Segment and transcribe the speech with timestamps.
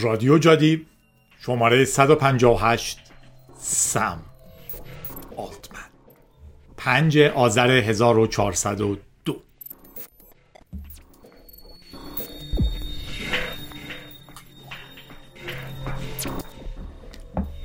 [0.00, 0.86] رادیو جادی
[1.40, 2.98] شماره 158
[3.58, 4.18] سم.
[5.36, 5.78] آلتمن.
[6.76, 9.36] 5 آذر 1402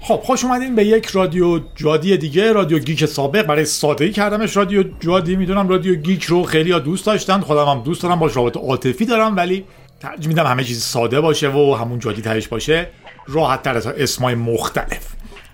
[0.02, 3.42] خب خوش اومدین به یک رادیو جادی دیگه رادیو گیک سابق.
[3.48, 5.36] برای سادگی کردمش رادیو جادی.
[5.36, 7.40] می‌دونم رادیو گیک رو خیلی ها دوست داشتن.
[7.40, 9.66] خودم هم دوست دارم باش رابطه عاطفی دارم ولی
[10.02, 12.88] ترجیح میدم همه چیز ساده باشه و همون جادی ترش باشه.
[13.28, 15.08] راحت تر از اسمای مختلف.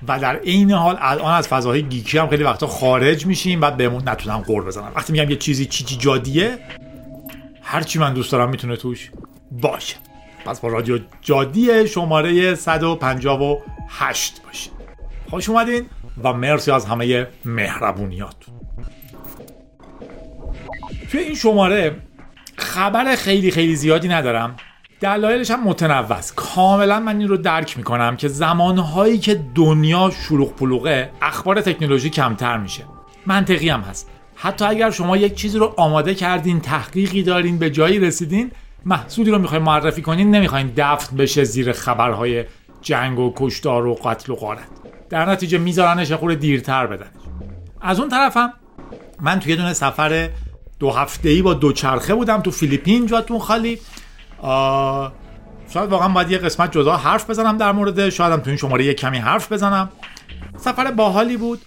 [0.08, 3.62] و در عین حال الان از فضاهای گیکی هم خیلی وقتا خارج میشیم.
[3.62, 4.92] و بهمون نتونم قور بزنم.
[4.96, 6.58] وقتی میگم یه چیزی چی چی جادیه
[7.62, 9.12] هرچی من دوست دارم می‌تونه توش
[9.52, 9.96] باشه.
[10.46, 14.74] پس با رادیو جادی شماره 158 باشین
[15.30, 15.86] خوش اومدین
[16.24, 18.54] و مرسی از همه مهربونیاتون.
[21.12, 21.96] توی این شماره
[22.58, 24.56] خبر خیلی خیلی زیادی ندارم.
[25.02, 26.36] دلایلش هم متنوع است.
[26.36, 32.58] کاملا من این رو درک می‌کنم که زمانهایی که دنیا شلوغ پلوغه اخبار تکنولوژی کمتر
[32.58, 32.84] میشه.
[33.26, 34.10] منطقی هم هست.
[34.36, 38.52] حتی اگر شما یک چیزی رو آماده کردین تحقیقی دارین به جایی رسیدین
[38.86, 42.46] محصولی رو می‌خواین معرفی کنین نمی‌خواین دفن بشه زیر خبرهای
[42.82, 44.68] جنگ و کشتار و قتل و غارت.
[45.10, 47.08] در نتیجه میذارنش خورده دیرتر بدنش.
[47.82, 48.54] از اون طرفم
[49.20, 50.30] من توی دونه سفر
[50.80, 53.80] دو هفته ای با دوچرخه بودم تو فیلیپین جاتون خالی.
[55.74, 58.86] شاید واقعا باید یه قسمت جدا حرف بزنم در مورد شاید هم تو این شماره
[58.86, 59.90] یه کمی حرف بزنم.
[60.58, 61.62] سفر باحالی بود.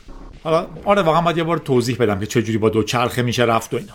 [0.45, 3.77] حالا آره واقعا باید یه بار توضیح بدم که چجوری با دوچرخه میشه رفت و
[3.77, 3.93] اینا.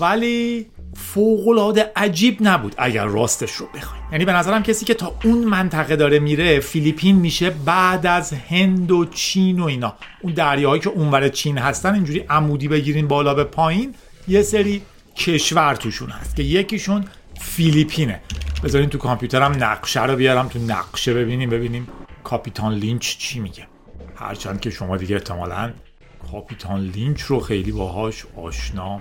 [0.00, 4.02] ولی فوق عجیب نبود اگر راستش رو بخوایم.
[4.12, 8.90] یعنی به نظرم کسی که تا اون منطقه داره میره فیلیپین میشه بعد از هند
[8.90, 9.94] و چین و اینا.
[10.22, 13.94] اون دریاهایی که اونور چین هستن اینجوری عمودی بگیرین بالا به پایین
[14.28, 14.82] یه سری
[15.16, 17.04] کشور توشون هست که یکیشون
[17.40, 18.20] فیلیپینه.
[18.64, 21.88] بذارین تو کامپیوترم نقشه رو بیارم تو نقشه ببینیم ببینیم
[22.24, 23.66] کاپیتان لینچ چی میگه.
[24.16, 25.72] هرچند که شما دیگه احتمالا
[26.32, 29.00] کاپیتان لینچ رو خیلی باهاش آشنا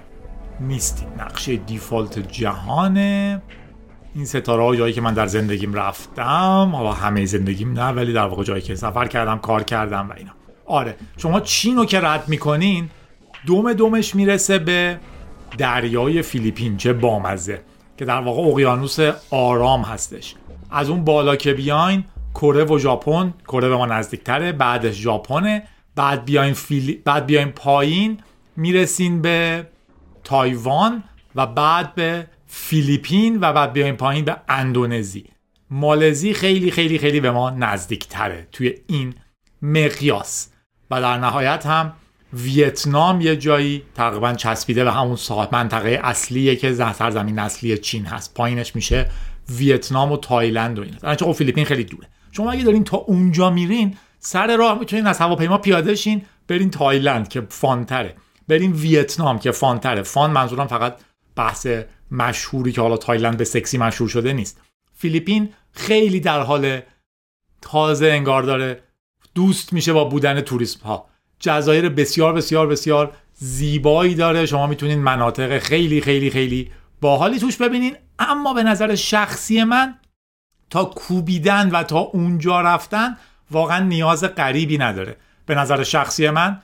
[0.60, 1.08] نیستید.
[1.18, 3.42] نقشه default جهانه
[4.16, 8.44] این ستاره جایی که من در زندگیم رفتم حالا همه زندگیم نه ولی در واقع
[8.44, 10.32] جایی که سفر کردم کار کردم و اینا.
[10.66, 12.90] آره شما چین رو که رد می‌کنین
[13.46, 15.00] دوم دومش می‌رسه به
[15.58, 17.62] دریای فیلیپین چه بامزه
[17.98, 19.00] که در واقع اقیانوس
[19.30, 20.36] آرام هستش.
[20.72, 22.04] از اون بالا که بیاین
[22.34, 26.94] کره و ژاپن کره به ما نزدیکتره بعدش ژاپنه بعد بیاین فیلی...
[26.94, 28.20] بعد بیاین پایین
[28.56, 29.68] می‌رسین به
[30.24, 31.04] تایوان
[31.36, 35.26] و بعد به فیلیپین و بعد بیاین پایین به اندونزی.
[35.70, 39.14] مالزی خیلی خیلی خیلی به ما نزدیکتره توی این
[39.62, 40.50] مقیاس.
[40.92, 41.94] و در نهایت هم
[42.34, 48.34] ویتنام یه جایی تقریبا چسبیده به همون ساعت منطقه اصلیه که سرزمین اصلی چین هست.
[48.34, 49.10] پایینش میشه
[49.50, 52.08] ویتنام و تایلند و این چون خب فیلیپین خیلی دوره.
[52.32, 57.28] شما اگه دارین تا اونجا میرین سر راه می‌تونین از هواپیما پیاده شین برین تایلند
[57.28, 58.16] که fun تره.
[58.48, 60.04] برین ویتنام که fun تره.
[60.04, 60.98] fun منظورم فقط
[61.36, 61.68] بحث
[62.12, 64.62] مشهوری که حالا تایلند به سکسی مشهور شده نیست.
[64.94, 66.80] فیلیپین خیلی در حال
[67.62, 68.84] تازه انگار داره
[69.36, 71.13] دوست میشه با بودن توریسم ها
[71.44, 74.46] جزایر بسیار بسیار بسیار زیبایی داره.
[74.46, 76.72] شما می‌تونید مناطق خیلی خیلی خیلی
[77.02, 77.96] باحالی توش ببینین.
[78.20, 79.96] اما به نظر شخصی من
[80.70, 83.18] تا کوبیدن و تا اونجا رفتن
[83.52, 85.16] واقعا نیاز غریبی نداره.
[85.46, 86.62] به نظر شخصی من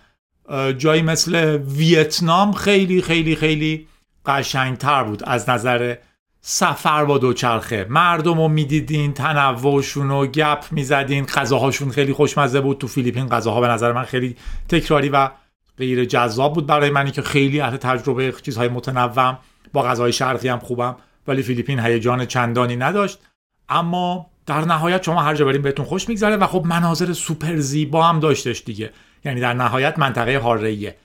[0.78, 3.88] جایی مثل ویتنام خیلی خیلی خیلی
[4.26, 5.96] قشنگتر بود از نظر
[6.42, 7.88] سفر با دوچرخه.
[7.90, 11.26] مردم رو می‌دیدین تنوعشون رو گپ می‌زدین.
[11.26, 12.78] غذاهاشون خیلی خوشمزه بود.
[12.78, 14.36] تو فیلیپین غذاها به نظر من خیلی
[14.70, 15.30] تکراری و
[15.78, 19.38] غیر جذاب بود برای منی که خیلی اهل تجربه چیزهای متنوع.
[19.74, 20.96] با غذای شرقی هم خوبم
[21.28, 23.20] ولی فیلیپین هیجان چندانی نداشت.
[23.70, 28.04] اما در نهایت شما هر جا بریم بهتون خوش میگذره و خب مناظر سوپر زیبا
[28.04, 28.92] هم داشتش دیگه.
[29.26, 30.96] یعنی در نهایت منطقه هارهیه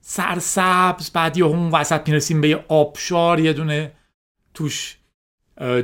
[0.00, 3.92] سرسبز بعد یه اون وسط می‌رسیم به یه آبشار یه دونه
[4.54, 4.96] توش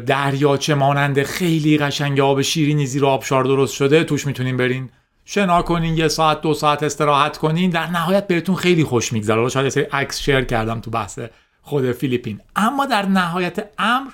[0.06, 4.90] دریاچه مانند خیلی قشنگ آب شیرینی زیر آبشار درست شده توش می‌تونین برین.
[5.24, 7.70] شنا کنین یه ساعت دو ساعت استراحت کنین.
[7.70, 9.48] در نهایت بهتون خیلی خوش میگذره.
[9.48, 11.18] شاید یه سری عکس شیر کردم تو بحث
[11.62, 12.40] خود فیلیپین.
[12.56, 14.10] اما در نهایت امر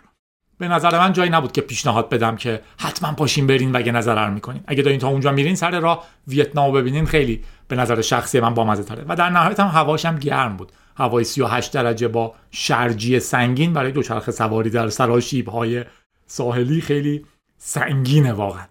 [0.58, 4.30] به نظر من جایی نبود که پیشنهاد بدم که حتما پاشین برین و یه نظر
[4.30, 4.60] می‌کنین.
[4.66, 8.82] اگه دارین تا اونجا میرین سر راه ویتنام ببینین خیلی به نظر شخصی من بامزه
[8.82, 9.04] تره.
[9.08, 10.72] و در نهایت هم هواش هم گرم بود.
[10.96, 15.84] هوای 38 درجه با شرجی سنگین برای دوچرخه سواری در سراشیب های
[16.26, 17.24] ساحلی خیلی
[17.58, 18.66] سنگینه واقعا.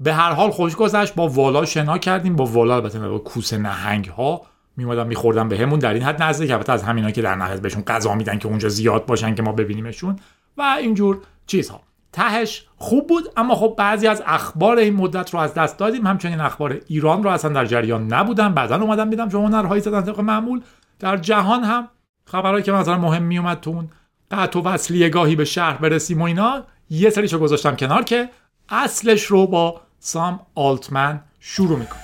[0.00, 2.36] به هر حال خوش گذشت با والا شنا کردیم.
[2.36, 4.42] با والا البته با کوس نهنگ ها
[4.76, 5.78] میمادن میخوردن بهمون.
[5.78, 8.68] در این حد نزدیک البته از همینا که در نهایت بهشون غذا میدن که اونجا
[8.68, 10.16] زیاد باشن که ما ببینیمشون.
[10.56, 11.80] و اینجور چیزها.
[12.12, 16.06] تهش خوب بود اما خب بعضی از اخبار این مدت رو از دست دادیم.
[16.06, 18.54] همچنین اخبار ایران رو اصلا در جریان نبودن.
[18.54, 20.60] بعدا اومدم دیدم شما نرهایی زدن طبق معمول.
[20.98, 21.88] در جهان هم
[22.24, 23.90] خبرهایی که مثلا مهم میومد تو اون
[24.30, 28.30] قطع و وصلی گاهی به شهر برسیم و اینا یه سریشو گذاشتم کنار که
[28.68, 32.00] اصلش رو با سام آلتمن شروع می‌کنه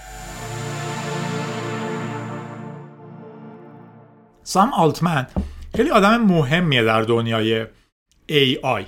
[4.42, 5.26] سام آلتمن
[5.76, 7.66] خیلی آدم مهمیه در دنیای
[8.28, 8.84] AI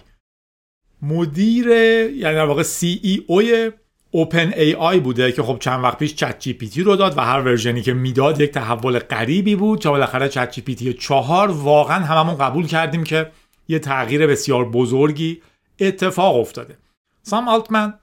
[1.03, 3.73] مدیر یعنی در واقع CEO
[4.15, 7.95] OpenAI بوده که خب چند وقت پیش ChatGPT رو داد و هر version ی که
[7.95, 13.31] می‌داد یک تحول غریبی بود تا بالاخره ChatGPT 4 واقعا هممون قبول کردیم که
[13.69, 15.43] یه تغییر بسیار بزرگی
[15.81, 16.79] اتفاق افتاده.
[17.23, 17.95] سام آلتمن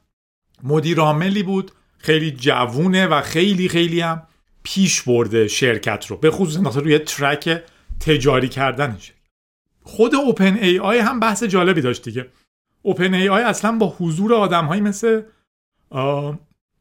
[0.63, 4.21] مدیر عاملی بود خیلی جوونه و خیلی خیلی هم
[4.63, 7.63] پیش برده شرکت رو به خصوص روی ترک
[7.99, 9.13] تجاری کردنش
[9.83, 12.27] خود اوپن ای آی هم بحث جالبی داشت دیگه.
[12.81, 15.21] اوپن ای آی اصلا با حضور آدم مثل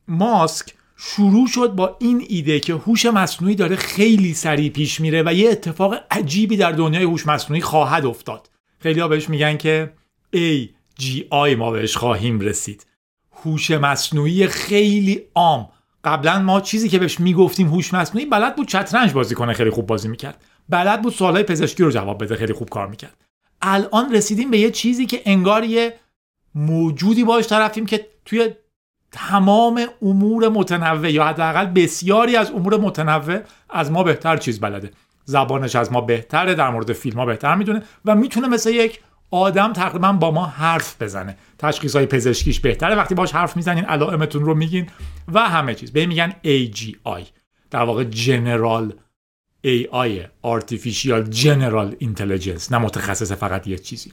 [0.08, 5.34] ماسک شروع شد با این ایده که هوش مصنوعی داره خیلی سریع پیش میره و
[5.34, 8.50] یه اتفاق عجیبی در دنیای هوش مصنوعی خواهد افتاد.
[8.78, 9.92] خیلی بهش میگن که
[10.36, 12.86] AGI ما بهش خواهیم رسید.
[13.44, 15.68] هوش مصنوعی خیلی عام.
[16.04, 19.86] قبلا ما چیزی که بهش می‌گفتیم هوش مصنوعی بلد بود چترنج بازی کنه خیلی خوب
[19.86, 20.44] بازی می‌کرد.
[20.68, 23.24] بلد بود سوالای پزشکی رو جواب بده خیلی خوب کار می‌کرد.
[23.62, 25.94] الان رسیدیم به یه چیزی که انگار یه
[26.54, 28.50] موجودی باش طرفیم که توی
[29.12, 33.38] تمام امور متنوع یا حداقل بسیاری از امور متنوع
[33.70, 34.90] از ما بهتر چیز بلده.
[35.24, 39.72] زبانش از ما بهتره در مورد فیلم ها بهتر می‌دونه و می‌تونه مثل یک آدم
[39.72, 41.36] تقریبا با ما حرف بزنه.
[41.58, 42.94] تشخیص های پزشکیش بهتره.
[42.94, 44.86] وقتی باش حرف می‌زنین علائمتون رو میگین
[45.32, 45.92] و همه چیز.
[45.92, 47.24] به میگن AGI
[47.70, 48.92] در واقع جنرال
[49.66, 50.10] AI
[50.46, 52.70] Artificial General Intelligence.
[52.70, 54.12] نه متخصص فقط یه چیزی.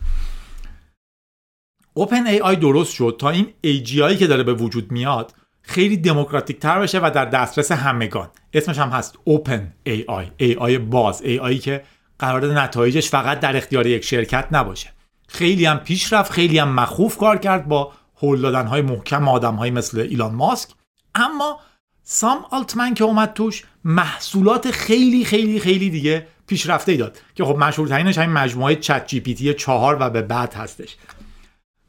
[1.98, 6.80] Open AI درست شد تا این AGI که داره به وجود میاد خیلی دموکراتیک تر
[6.80, 8.30] بشه و در دسترس همگان.
[8.54, 11.22] اسمش هم هست Open AI AI باز.
[11.22, 11.84] AI که
[12.20, 14.94] قرار نتایجش فقط در اختیار یک شرکت نباشه.
[15.28, 17.92] خیلی هم پیش رفت خیلی هم مخوف کار کرد با
[18.22, 20.70] هول دادن های محکم آدم های مثل ایلان ماسک.
[21.16, 21.60] اما
[22.04, 27.18] سام آلتمن که اومد توش محصولات خیلی خیلی خیلی دیگه پیشرفته ای داد.
[27.36, 30.96] که خب مشهورترینش همین مجموعه چت جی پی تی 4 و به بعد هستش.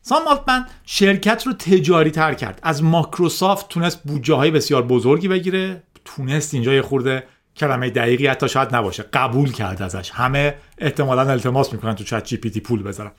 [0.09, 2.61] سام آلتمن شرکت رو تجاری تر کرد.
[2.63, 5.83] از ماکروسافت تونست بودجه های بسیار بزرگی بگیره.
[6.05, 7.27] تونست اینجا یه خورده
[7.57, 9.03] کلمه دقیقی حتی شاید نباشه.
[9.03, 10.11] قبول کرد ازش.
[10.11, 13.11] همه احتمالا التماس می‌کنن تو ChatGPT پول بذارن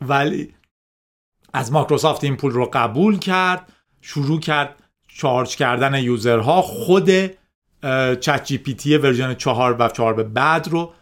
[0.00, 0.54] ولی
[1.52, 3.72] از مایکروسافت این پول رو قبول کرد.
[4.00, 6.62] شروع کرد charge کردن user ها.
[6.62, 7.10] خود
[8.20, 10.92] ChatGPT version 4 و 4 به بعد رو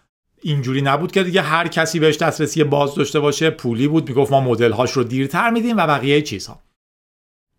[0.42, 4.08] اینجوری نبود که دیگه هر کسی بهش دسترسی باز داشته باشه پولی بود.
[4.08, 6.62] می‌گفت ما مدل هاش رو دیرتر میدیم و بقیه چیزها.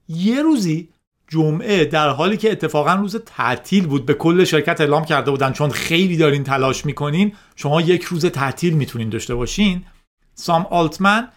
[0.09, 0.89] یه روزی
[1.27, 5.69] جمعه در حالی که اتفاقا روز تعطیل بود به کل شرکت اعلام کرده بودن چون
[5.69, 9.85] خیلی دارین تلاش می‌کنین شما یک روز تعطیل می‌تونین داشته باشین.
[10.33, 11.27] سام آلتمن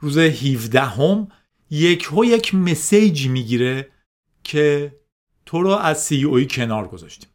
[0.00, 1.28] روز 17 هم
[1.70, 3.88] یک یک message ی می‌گیره
[4.44, 4.94] که
[5.46, 7.30] تو رو از CEO ی کنار گذاشتیم.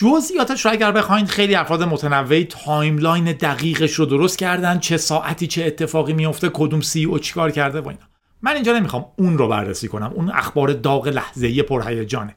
[0.00, 5.64] جزئیاتش رو اگر بخواین خیلی افراد متنوعی timeline دقیقش رو درست کردن چه ساعتی چه
[5.64, 8.08] اتفاقی میفته کدوم CEO چیکار کرده و اینا.
[8.42, 10.12] من اینجا نمی‌خوام اون رو بررسی کنم.
[10.14, 12.36] اون اخبار داغ لحظه ای پرهیجانه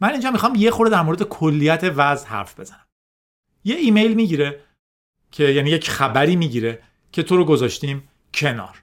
[0.00, 2.86] من اینجا می‌خوام یه خورده در مورد کلیت وضع حرف بزنم.
[3.64, 4.60] یه ایمیل می‌گیره
[5.32, 8.82] که یعنی یک خبری می‌گیره که تو رو گذاشتیم کنار.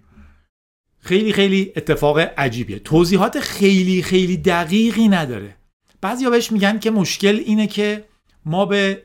[1.00, 2.80] خیلی خیلی اتفاق عجیبیه.
[2.80, 5.56] توضیحات خیلی خیلی دقیقی نداره.
[6.02, 8.13] بعضیا بهش میگن که مشکل اینه که
[8.46, 9.04] ما به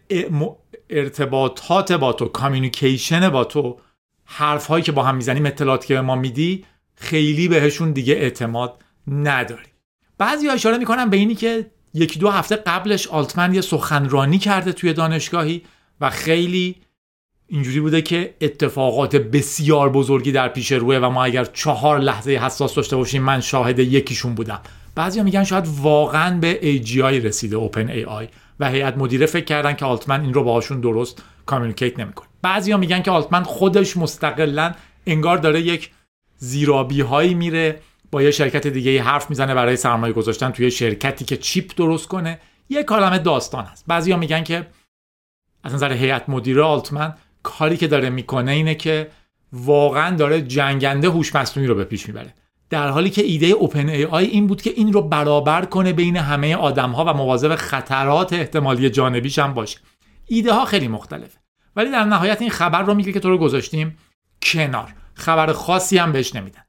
[0.91, 3.79] ارتباطات با تو کامیونیکیشن با تو
[4.25, 6.65] حرف هایی که با هم می‌زنیم اطلاعاتی که به ما میدی
[6.95, 9.73] خیلی بهشون دیگه اعتماد نداریم.
[10.19, 14.93] بعضی اشاره می‌کنن به اینی که یکی دو هفته قبلش آلتمن یه سخنرانی کرده توی
[14.93, 15.63] دانشگاهی
[16.01, 16.77] و خیلی
[17.47, 22.75] اینجوری بوده که اتفاقات بسیار بزرگی در پیش روه و ما اگر چهار لحظه حساس
[22.75, 24.61] داشته باشیم من شاهد یکیشون بودم.
[24.95, 28.29] بعضیا میگن شاید واقعا به AGI رسیده اوپن AI
[28.61, 32.29] و هیئت مدیره فکر کردن که آلتمن این رو باهاشون درست کامیونیکیت نمی‌کنه.
[32.43, 34.75] بعضیا میگن که آلتمن خودش مستقلا
[35.07, 35.91] انگار داره یک
[36.37, 41.37] زیرابی هایی میره با یه شرکت دیگه حرف می‌زنه برای سرمایه گذاشتن توی شرکتی که
[41.37, 42.41] چیپ درست کنه.
[42.69, 43.85] یه کلمه داستان هست.
[43.87, 44.67] بعضیا میگن که
[45.65, 49.11] از نظر هیئت مدیره آلتمن کاری که داره می‌کنه اینه که
[49.53, 52.35] واقعا داره جنگنده هوش مصنوعی رو به پیش می‌بره.
[52.71, 56.17] در حالی که ایده اوپن ای آی این بود که این رو برابر کنه بین
[56.17, 59.79] همه آدم ها و مواظب خطرات احتمالی جانبیش هم باشه.
[60.27, 61.39] ایده ها خیلی مختلفه.
[61.77, 63.99] ولی در نهایت این خبر رو میگه که تو رو گذاشتیم
[64.43, 64.95] کنار.
[65.15, 66.63] خبر خاصی هم بهش نمیدن.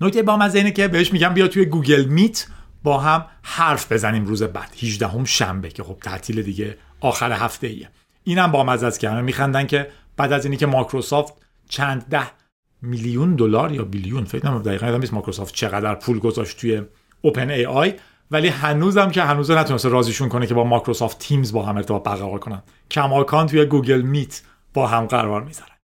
[0.00, 2.46] نکته با اینه که بهش میگن بیا توی Google Meet
[2.82, 4.74] با هم حرف بزنیم روز بعد.
[4.82, 7.88] 18 هم شنبه که خب تعطیل دیگه آخر هفته ایه
[8.24, 11.34] اینم با مزه است که همه میخندن که بعد از اینی که مایکروسافت
[11.68, 12.41] چند ده
[12.82, 16.82] میلیون دلار یا بیلیون فکر نمی‌کنم دقیقاً یادم نیست مایکروسافت چقدر پول گذاشت توی
[17.20, 17.94] OpenAI
[18.30, 22.38] ولی هنوزم که هنوز نتونسته راضیشون کنه که با Microsoft Teams با هم ارتباط برقرار
[22.38, 22.62] کنن.
[22.90, 24.42] کماکان توی Google Meet
[24.74, 25.76] با هم قرار می‌ذارن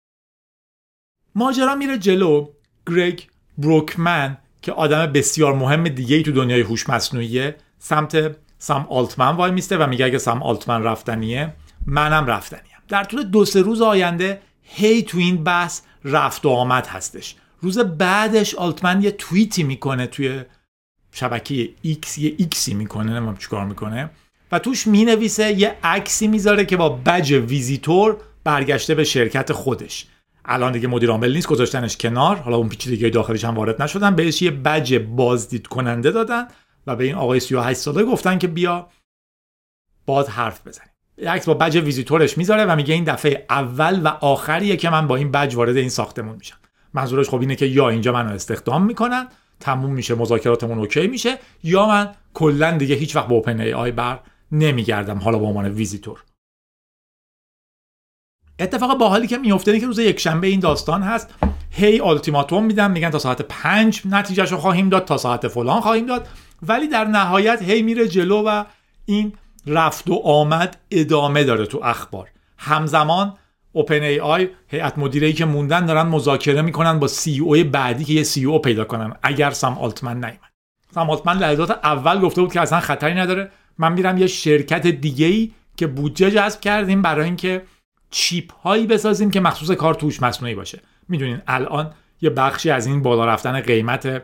[1.35, 2.49] ماجرا میره جلو.
[2.87, 3.29] گرگ
[3.59, 9.51] بروکمن که آدم بسیار مهم دیگه ای تو دنیای هوش مصنوعیه سمت سام آلتمن وای
[9.51, 11.55] میسته و میگه اگه سام آلتمن رفتنیه
[11.87, 12.63] منم رفتنیم.
[12.89, 14.41] در طول دو سه روز آینده
[14.71, 17.35] هی تو این بحث رفت و آمد هستش.
[17.61, 20.43] روز بعدش آلتمن یه توییتی می‌کنه توی
[21.13, 24.11] شبکه ایکس یه ایکسی می‌کنه نمی‌دونم چیکار می‌کنه.
[24.53, 30.07] و توش می‌نویسه یه عکسی می‌ذاره که با badge visitor برگشته به شرکت خودش.
[30.45, 32.37] الان دیگه مدیر عامل نیست گذاشتنش کنار.
[32.37, 34.17] حالا اون پیچیدگی داخلیش هم وارد نشدن.
[34.17, 36.49] بهش یه بج بازدید کننده دادن
[36.87, 38.89] و به این آقای 38 ساله گفتن که بیا
[40.07, 40.91] باهم حرف بزنیم.
[41.27, 45.07] عکس با badge visitor ش می‌ذاره و میگه این دفعه اول و آخریه که من
[45.07, 46.57] با این بج وارد این ساختمون میشم.
[46.95, 49.29] منظورش خب اینه که یا اینجا منو استخدام می‌کنن
[49.61, 54.21] تموم میشه مذاکراتمون okay میشه یا من کلا دیگه هیچ وقت با OpenAI بر
[54.53, 56.25] نمیگردم حالا به عنوان ویزیتور.
[58.59, 61.35] اتفاق باحالی که میفته که روز یک شنبه این داستان هست.
[61.71, 66.29] هی اولتیماتوم میدن میگن تا ساعت پنج نتیجهشو خواهیم داد تا ساعت فلان خواهیم داد.
[66.63, 68.65] ولی در نهایت هی میره جلو و
[69.05, 69.33] این
[69.69, 72.29] رفت و آمد ادامه داره تو اخبار.
[72.59, 73.35] همزمان
[73.73, 78.13] اوپن ای آی هیئت مدیره که موندن دارن مذاکره می‌کنن با سی او بعدی که
[78.13, 80.53] یه سی او پیدا کنن اگر سام آلتمن نیومد.
[80.95, 83.51] سام آلتمن لحظات اول گفته بود که اصلا خطری نداره.
[83.79, 87.63] من میرم یه شرکت دیگه ای که بودجه جذب کردیم برای اینکه
[88.11, 90.81] چیپ هایی بسازیم که مخصوص کار توش مصنوعی باشه.
[91.09, 94.23] می‌دونین الان یه بخشی از این بالا رفتن قیمت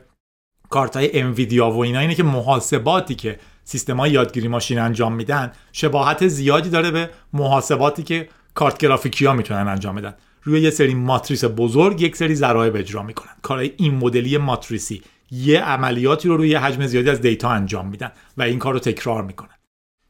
[0.71, 6.29] کارت های انویدیا و اینا اینه که محاسباتی که سیستم یادگیری ماشین انجام میدن شباهت
[6.29, 10.15] زیادی داره به محاسباتی که کارت گرافیکی ها می‌تونن انجام بدن.
[10.43, 13.33] روی یه سری ماتریس بزرگ یک سری ذرایب اجرا می‌کنن.
[13.43, 18.43] کارهای این مدلی ماتریسی یه عملیاتی رو روی حجم زیادی از دیتا انجام میدن و
[18.43, 19.49] این کار رو تکرار می‌کنن.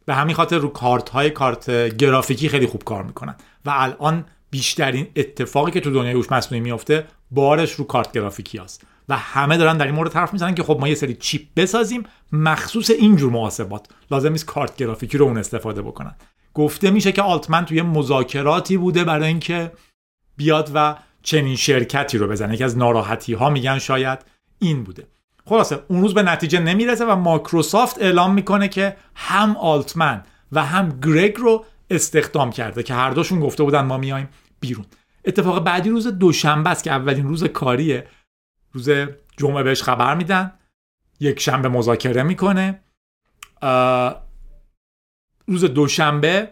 [0.06, 3.34] به همین خاطر رو کارت های کارت گرافیکی خیلی خوب کار می‌کنن
[3.66, 8.86] و الان بیشترین اتفاقی که تو دنیای هوش مصنوعی میفته بارش رو کارت گرافیکی است
[9.08, 12.02] و همه دارن در این مورد حرف می‌زنن که خب ما یه سری چیپ بسازیم
[12.32, 13.86] مخصوص اینجور محاسبات.
[14.10, 16.14] لازم نیست کارت گرافیکی رو اون استفاده بکنن.
[16.54, 19.72] گفته میشه که آلتمن توی مذاکراتی بوده برای اینکه
[20.36, 22.54] بیاد و چنین شرکتی رو بزنه.
[22.54, 24.18] یکی از ناراحتی ها میگن شاید
[24.58, 25.06] این بوده.
[25.46, 31.00] خلاصه اون روز به نتیجه نمی‌رسه و مایکروسافت اعلام می‌کنه که هم آلتمن و هم
[31.02, 34.28] گرگ رو استخدام کرده که هر دوشون گفته بودن ما میایم
[34.60, 34.84] بیرون.
[35.24, 38.06] اتفاق بعدی روز دوشنبه است که اولین روز کاریه.
[38.74, 38.90] روز
[39.36, 40.52] جمعه بهش خبر میدن.
[41.20, 42.80] یک شنبه مذاکره می‌کنه.
[45.46, 46.50] روز دوشنبه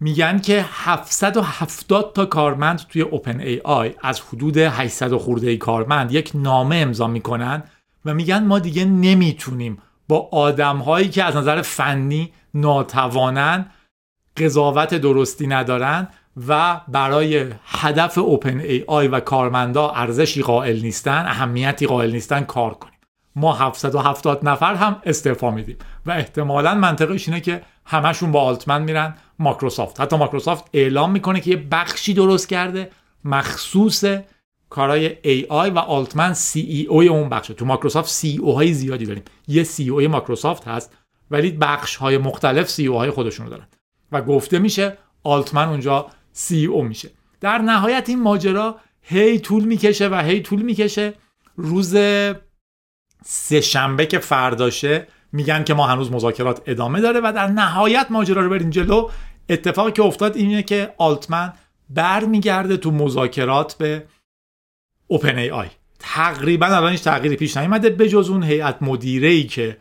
[0.00, 6.12] میگن که 770 تا کارمند توی اوپن ای آی از حدود 800 خورده ای کارمند
[6.12, 7.62] یک نامه امضا می‌کنن
[8.04, 13.70] و میگن ما دیگه نمی‌تونیم با آدم هایی که از نظر فنی ناتوانن
[14.36, 16.08] قضاوت درستی ندارن
[16.48, 22.74] و برای هدف اوپن ای آی و کارمندا ارزشی قائل نیستن اهمیتی قائل نیستن کار
[22.74, 22.98] کنیم.
[23.36, 25.76] ما 770 نفر هم استعفا میدیم
[26.06, 30.00] و احتمالا منطقش اینه که همشون با آلتمن میرن مایکروسافت.
[30.00, 32.90] حتی مایکروسافت اعلام می‌کنه که یه بخشی درست کرده
[33.24, 34.04] مخصوص
[34.70, 37.54] کارهای AI و آلتمن CEO ی اون بخشه.
[37.54, 39.22] تو مایکروسافت CEO های زیادی داریم.
[39.48, 40.96] یه CEO مایکروسافت هست
[41.30, 43.66] ولی بخش های مختلف CEO های خودشون دارن.
[44.12, 46.06] و گفته میشه آلتمن اونجا
[46.38, 47.10] CEO میشه.
[47.40, 51.14] در نهایت این ماجرا هی طول می‌کشه و هی طول می‌کشه.
[51.56, 51.96] روز
[53.24, 58.42] سه شنبه که فرداشه میگن که ما هنوز مذاکرات ادامه داره و در نهایت ماجرا
[58.42, 59.10] رو بریم جلو.
[59.48, 61.52] اتفاقی که افتاد اینه که آلتمن
[61.90, 64.06] برمیگرده تو مذاکرات به
[65.06, 65.68] اوپن ای آی
[65.98, 69.76] تقریبا الان هیچ تغییری پیش نیومده بجز اون هیئت مدیره ای که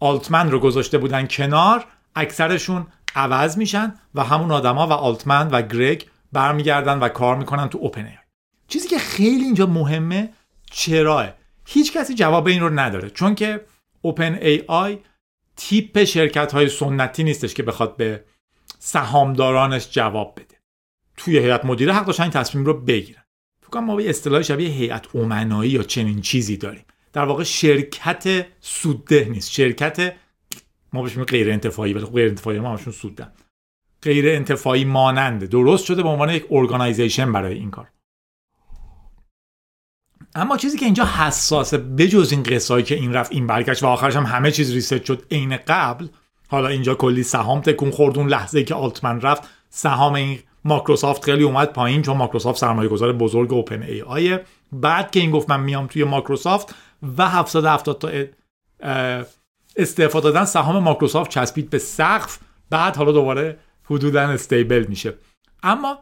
[0.00, 1.86] آلتمن رو گذاشته بودن کنار.
[2.14, 7.78] اکثرشون عوض میشن و همون آدما و آلتمن و گرگ برمیگردن و کار می‌کنن تو
[7.78, 8.12] اوپن ای
[8.68, 10.32] چیزی که خیلی اینجا مهمه
[10.70, 11.28] چراه
[11.66, 13.64] هیچ کسی جواب این رو نداره چون که
[14.00, 14.98] اوپن ای آی
[15.56, 18.24] تیپ شرکت های سنتی نیستش که بخواد به
[18.78, 20.56] سهامدارانش جواب بده.
[21.16, 23.22] توی هیئت مدیره حق داشتن تصمیم رو بگیرن.
[23.62, 26.84] فکر ما به اصطلاح شبیه هیئت امنایی یا چنین چیزی داریم.
[27.12, 29.50] در واقع شرکت سودده نیست.
[29.50, 30.14] شرکت
[30.94, 33.32] ما بهش غیر انتفاعی ولی خب غیر انتفاعی ما همشون سودن
[34.02, 35.46] غیر انتفاعی ماننده.
[35.46, 37.88] درست شده به عنوان یک organization برای این کار.
[40.34, 44.16] اما چیزی که اینجا حساسه بجز این قصه‌هایی که این رفت این برگشت و آخرش
[44.16, 46.06] هم همه چیز reset شد عین قبل
[46.48, 51.44] حالا اینجا کلی سهام تکون خورد اون لحظه که آلتمن رفت سهام این مایکروسافت خیلی
[51.44, 55.86] اومد پایین چون مایکروسافت سرمایه گذار بزرگ OpenAI ه بعد که این گفت من میام
[55.86, 56.74] توی مایکروسافت
[57.18, 58.10] و 770 تا
[59.76, 62.38] استعفا دادن سهام مایکروسافت چسبید به سقف
[62.70, 65.14] بعد حالا دوباره حدودا stable میشه.
[65.62, 65.98] اما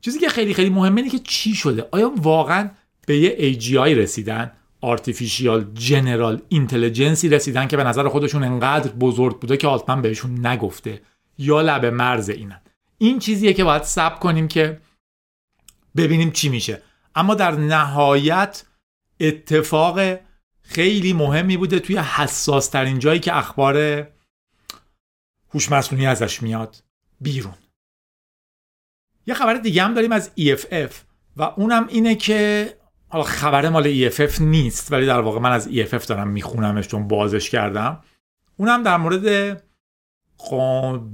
[0.00, 2.70] چیزی که خیلی خیلی مهمه اینه که چی شده؟ آیا واقعا
[3.06, 9.40] به یه AGI رسیدن؟ artificial general intelligence ی رسیدن که به نظر خودشون انقدر بزرگ
[9.40, 11.02] بوده که آلتمن بهشون نگفته.
[11.38, 12.60] یا لب مرز اینن.
[12.98, 14.80] این چیزیه که باید صبر کنیم که
[15.96, 16.82] ببینیم چی میشه.
[17.14, 18.64] اما در نهایت
[19.20, 20.18] اتفاق
[20.70, 24.06] خیلی مهمی بوده توی حساس ترین جایی که اخبار
[25.54, 26.76] هوش مصنوعی ازش میاد.
[27.20, 27.54] بیرون.
[29.26, 30.92] یه خبر دیگه هم داریم از EFF
[31.36, 32.68] و اونم اینه که
[33.08, 37.50] حالا خبر مال EFF نیست ولی در واقع من از EFF دارم میخونمش چون بازش
[37.50, 38.02] کردم.
[38.56, 39.62] اونم در مورد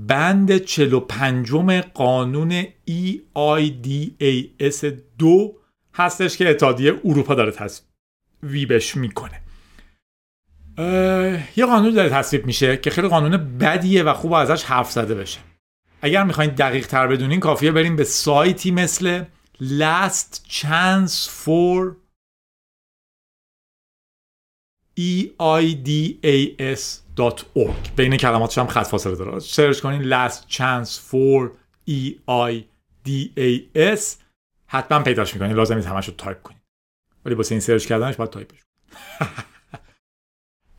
[0.07, 1.53] بند 45
[1.95, 4.85] قانون EIDAS
[5.19, 5.57] 2
[5.95, 9.46] هستش که اتحادیه اروپا داره تصویبش می‌کنه.
[11.56, 15.38] یه قانون داره تصویب میشه که خیلی قانون بدیه و خوب ازش حرف زده بشه.
[16.02, 19.25] اگر می‌خواین دقیق تر بدونین کافیه بریم به سایتی مثل
[19.61, 21.95] last chance for
[25.00, 29.38] eidas.org بین کلماتش هم خط فاصله داره.
[29.38, 31.50] سرچ کنین last chance for
[31.91, 32.65] eIDAS
[34.66, 35.52] حتما پیداش می‌کنین.
[35.52, 36.61] لازم نیست همش رو تایپ کنین.
[37.25, 38.59] ولی واسه این search کردنش باید تایپش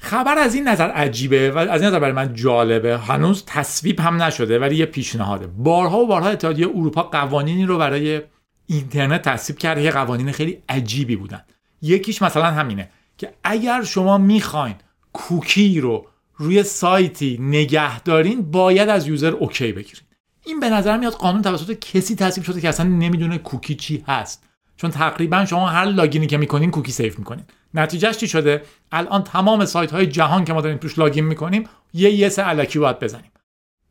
[0.08, 2.98] خبر از این نظر عجیبه و از این نظر برای من جالبه.
[2.98, 5.48] هنوز تصویب هم نشده ولی یه پیشنهاده.
[5.48, 8.22] بارها و بارها اتحادیه اروپا قوانینی رو برای
[8.68, 9.82] اینترنت تصویب کرده.
[9.82, 11.42] یه قوانین خیلی عجیبی بودن.
[11.82, 14.76] یکیش مثلا همینه که اگر شما می‌خواین
[15.14, 16.06] کوکی رو
[16.36, 20.04] روی سایتی نگه دارین باید از user okay بگیرین.
[20.46, 24.44] این به نظر میاد قانون توسط کسی تصویب شده که اصلا نمی‌دونه کوکی چی هست.
[24.78, 27.46] چون تقریبا شما هر login ی که می‌کنین cookie save می‌کنین.
[27.74, 32.12] نتیجهش چی شده؟ الان تمام سایت های جهان که ما داریم توش login می‌کنیم یه
[32.12, 33.32] yes الکی باید بزنیم.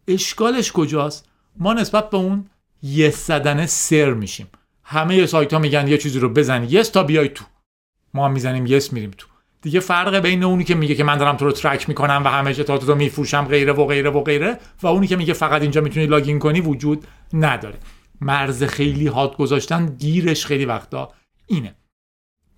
[0.08, 2.46] اشکالش کجاست؟ ما نسبت به اون
[2.82, 4.46] yes زدن سر میشیم.
[4.84, 7.44] همه سایت ها میگن یه چیزی رو بزن yes تا بیای تو.
[8.14, 9.26] ما هم می‌زنیم یس میریم تو.
[9.62, 12.50] دیگه فرق بین اونی که میگه که من دارم تو رو ترک می‌کنم و همه
[12.50, 16.06] اطلاعات رو میفروشم غیره و غیره و غیره و اونی که میگه فقط اینجا می‌تونی
[16.06, 17.78] لاگین کنی وجود نداره.
[18.20, 21.12] مرز خیلی هات گذاشتن گیرش خیلی وقتا
[21.46, 21.74] اینه.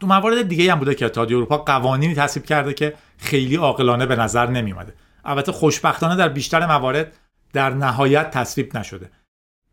[0.01, 4.17] تو موارد دیگه هم بوده که اتحادیه اروپا قوانینی تصویب کرده که خیلی عاقلانه به
[4.17, 7.13] نظر نمیومده البته خوشبختانه در بیشتر موارد
[7.53, 9.11] در نهایت تصویب نشده.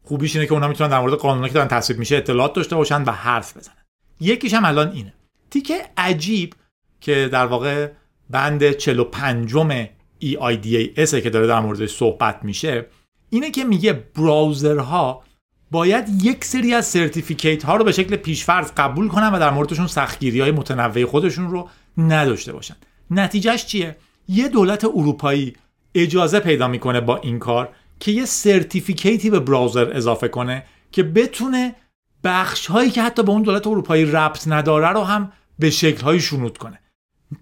[0.03, 3.03] خوبیش اینه که اونا می‌تونن در مورد قانونی که دارن تصویب میشه اطلاعات داشته باشن
[3.03, 3.75] و حرف بزنن.
[4.19, 5.13] یکیش هم الان اینه.
[5.51, 6.53] تیکه عجیب
[7.01, 7.91] که در واقع
[8.29, 9.53] بند 45
[10.21, 12.85] eIDAS که داره در موردش صحبت میشه
[13.29, 15.23] اینه که میگه browser ها
[15.71, 19.87] باید یک سری از certificate ها رو به شکل پیشفرض قبول کنن و در موردشون
[19.87, 22.75] سختگیری های متنوع خودشون رو نداشته باشن.
[23.11, 23.95] نتیجهش چیه؟
[24.27, 25.55] یه دولت اروپایی
[25.95, 31.03] اجازه پیدا می‌کنه با این کار که یه certificate ی به browser اضافه کنه که
[31.03, 31.75] بتونه
[32.23, 36.19] بخش هایی که حتی به اون دولت اروپایی ربط نداره رو هم به شکل های
[36.19, 36.79] شنود کنه.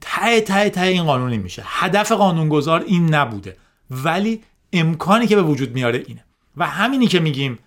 [0.02, 1.64] ته ته ته این قانونی میشه.
[1.66, 3.58] هدف قانونگذار این نبوده
[3.92, 4.42] ولی
[4.74, 6.26] امکانی که به وجود میاره اینه.
[6.58, 7.60] و همینی که میگیم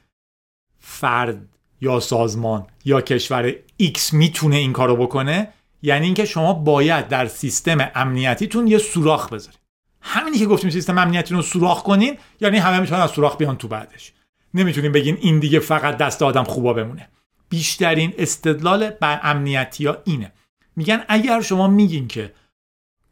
[0.88, 1.48] فرد
[1.80, 5.48] یا سازمان یا کشور X می‌تونه این کارو بکنه
[5.82, 9.58] یعنی اینکه شما باید در سیستم امنیتیتون یه سوراخ بذارید.
[10.00, 13.68] همینی که گفتیم سیستم امنیتی رو سوراخ کنین یعنی همه می‌تونن از سوراخ بیان تو
[13.68, 14.12] بعدش.
[14.54, 17.08] نمی‌تونیم بگین این دیگه فقط دست آدم خوبا بمونه.
[17.48, 20.32] بیشترین استدلال بر امنیتی ها اینه.
[20.76, 22.32] میگن اگر شما میگین که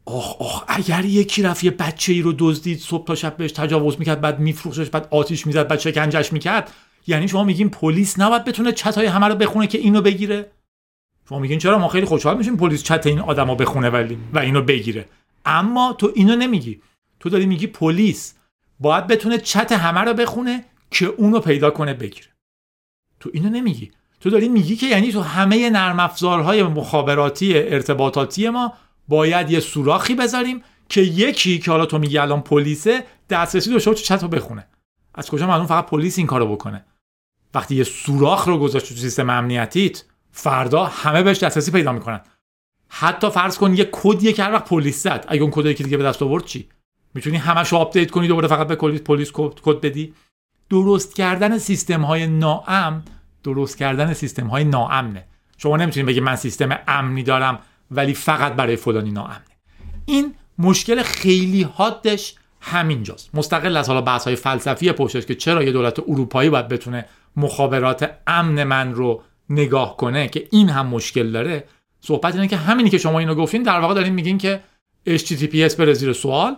[0.05, 3.99] آخ آخ اگر یکی رفت یه بچه ای رو دزدید صبح تا شب بهش تجاوز
[3.99, 6.71] می‌کرد بعد میفروختش بعد آتیش می‌زد بعد شکنجش می‌کرد
[7.07, 10.51] یعنی شما میگین پلیس نباید بتونه چتای همه رو بخونه که اینو بگیره؟
[11.29, 14.61] شما میگین چرا ما خیلی خوشحال میشیم پلیس چت این آدمو بخونه ولی و اینو
[14.61, 15.05] بگیره.
[15.45, 16.81] اما تو اینو نمیگی.
[17.19, 18.33] تو داری میگی پلیس
[18.79, 22.27] باید بتونه چت همه رو بخونه که اونو پیدا کنه بگیره.
[23.19, 23.91] تو اینو نمیگی.
[24.19, 28.73] تو داری میگی که یعنی تو همه نرم افزارهای مخابراتی ارتباطاتی ما
[29.07, 34.03] باید یه سوراخی بذاریم که یکی که حالا تو میگی الان پلیسه دسترسی داشته باشه
[34.03, 34.67] چت رو بخونه.
[35.15, 36.85] از کجا معلوم فقط پلیس این کارو بکنه؟
[37.55, 42.21] وقتی یه سوراخ رو گذاشت تو سیستم امنیتیت فردا همه بهش دسترسی پیدا می‌کنن.
[42.89, 45.25] حتی فرض کن یه کدیه که هر وقت پلیس زد.
[45.27, 46.69] اگه اون کد یکی دیگه به دست آورد چی؟
[47.13, 50.13] می‌تونی همش update کنی دوباره فقط به پلیس پلیس کد بدی؟
[50.69, 53.03] درست کردن سیستم های ناامن
[53.43, 55.25] درست کردن سیستم های ناامنه.
[55.57, 57.59] شما نمی‌تونید بگید من سیستم امنی دارم
[57.91, 59.45] ولی فقط برای فلانی ناامنه.
[60.05, 63.29] این مشکل خیلی حادش همینجاست.
[63.33, 67.05] مستقل از حالا بحث های فلسفی پشتش که چرا یه دولت اروپایی باید بتونه
[67.37, 71.63] مخابرات امن من رو نگاه کنه که این هم مشکل داره
[72.01, 74.63] صحبت اینه که همینی که شما اینو گفتین در واقع دارین میگین که
[75.09, 76.57] HTTPS بره زیر سوال.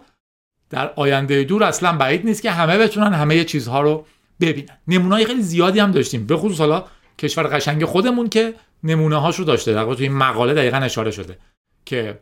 [0.70, 4.06] در آینده دور اصلا بعید نیست که همه بتونن همه چیزها رو
[4.42, 4.78] ببینن.
[4.88, 6.86] نمونه‌های خیلی زیادی هم داشتیم به خصوص حالا
[7.18, 11.38] کشور قشنگ خودمون که نمونه هاشو داشته در توی این مقاله دقیقا اشاره شده
[11.86, 12.20] که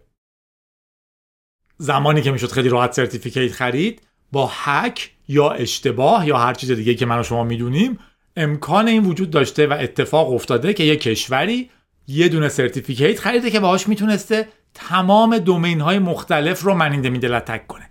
[1.78, 6.96] زمانی که می‌شد خیلی راحت سرتیفیکیت خرید با هک یا اشتباه یا هر چیز دیگه
[6.96, 8.00] که من و شما می‌دونیم
[8.36, 11.70] امکان این وجود داشته و اتفاق افتاده که یه کشوری
[12.08, 17.68] یه دونه سرتیفیکیت خریده که باهاش می‌تونسته تمام دومین های مختلف رو منینده میدل تک
[17.68, 17.90] کنه.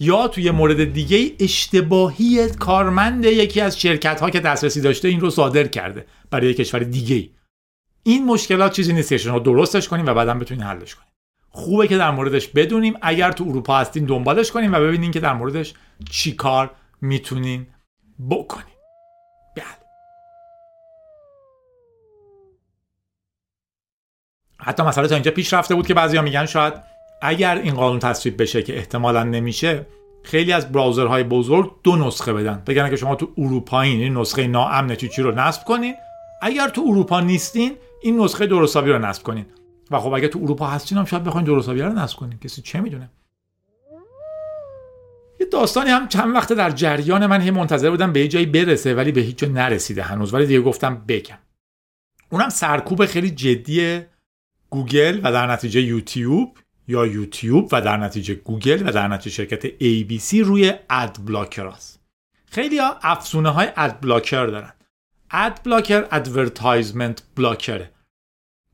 [0.00, 5.30] یا توی مورد دیگه اشتباهی کارمند یکی از شرکت ها که دسترسی داشته این رو
[5.30, 7.30] صادر کرده برای یک کشور دیگه
[8.02, 11.08] این مشکلات چیزی نیست که درستش کنیم و بعدا بتونین حلش کنیم.
[11.50, 12.94] خوبه که در موردش بدونیم.
[13.02, 15.74] اگر تو اروپا هستین دنبالش کنیم و ببینین که در موردش
[16.10, 17.66] چی کار می‌تونین
[18.30, 18.74] بکنیم
[19.56, 19.64] بله
[24.62, 26.74] حتی مسئله تا اینجا پیش رفته بود که بعضیا میگن شاید
[27.22, 29.86] اگر این قانون تصویب بشه که احتمالا نمیشه
[30.22, 32.62] خیلی از براوزرهای بزرگ دو نسخه بدن.
[32.66, 35.94] بگن که شما تو اروپا این نسخه ناامن چی رو نصب کنین.
[36.42, 39.46] اگر تو اروپا نیستین این نسخه درستابی رو نصب کنین.
[39.90, 42.38] و خب اگه تو اروپا هستین هم شاید بخواین درستابی رو نصب کنین.
[42.38, 43.10] کسی چه می‌دونه؟
[45.40, 48.94] یه داستانی هم چند وقته در جریان من هی منتظر بودم به یه جایی برسه
[48.94, 50.34] ولی به هیچ جا نرسیده هنوز.
[50.34, 51.38] ولی دیگه گفتم بگم.
[52.30, 54.00] اونم سرکوب خیلی جدی
[54.70, 59.68] گوگل و در نتیجه یوتیوب یا یوتیوب و در نتیجه گوگل و در نتیجه شرکت
[59.68, 62.00] ABC روی ad blocker است.
[62.46, 64.72] خیلی ها افزونه های ad blocker دارن.
[65.30, 67.90] ad blocker advertisement blocker ه.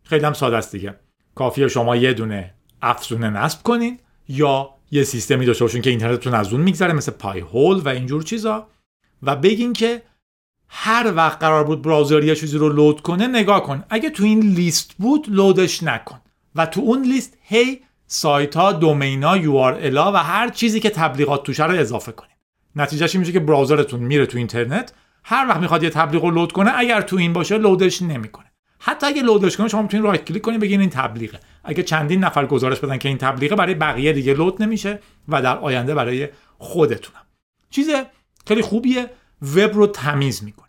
[0.03, 0.95] خیلی هم ساده است دیگه.
[1.35, 6.53] کافیه شما یه دونه افزونه نصب کنین یا یه سیستمی داشته باشین که اینترنتتون از
[6.53, 8.69] اون میگذره مثل پای هول و اینجور چیزا
[9.23, 10.03] و بگین که
[10.69, 13.85] هر وقت قرار بود براوزر یه چیزی رو لود کنه نگاه کن.
[13.91, 16.21] اگه تو این لیست بود لودش نکن.
[16.55, 21.43] و تو اون لیست هی سایت ها دومینا یو آر و هر چیزی که تبلیغات
[21.43, 22.37] توشه رو اضافه کنید
[22.77, 24.93] نتیجهش میشه که براوزرتون میره تو اینترنت
[25.25, 28.47] هر وقت می‌خواد یه تبلیغ رو لود کنه اگر تو این باشه لودش نمی‌کنه.
[28.79, 31.41] حتی اگه لودش کنه شما می‌تونید رایت کلیک کنید بگین این تبلیغه.
[31.65, 34.99] اگه چندین نفر گزارش بدن که این تبلیغه برای بقیه دیگه لود نمیشه
[35.29, 37.23] و در آینده برای خودتونم.
[37.71, 37.91] چیز
[38.47, 39.11] خیلی خوبیه.
[39.43, 40.67] وب رو تمیز می‌کنه.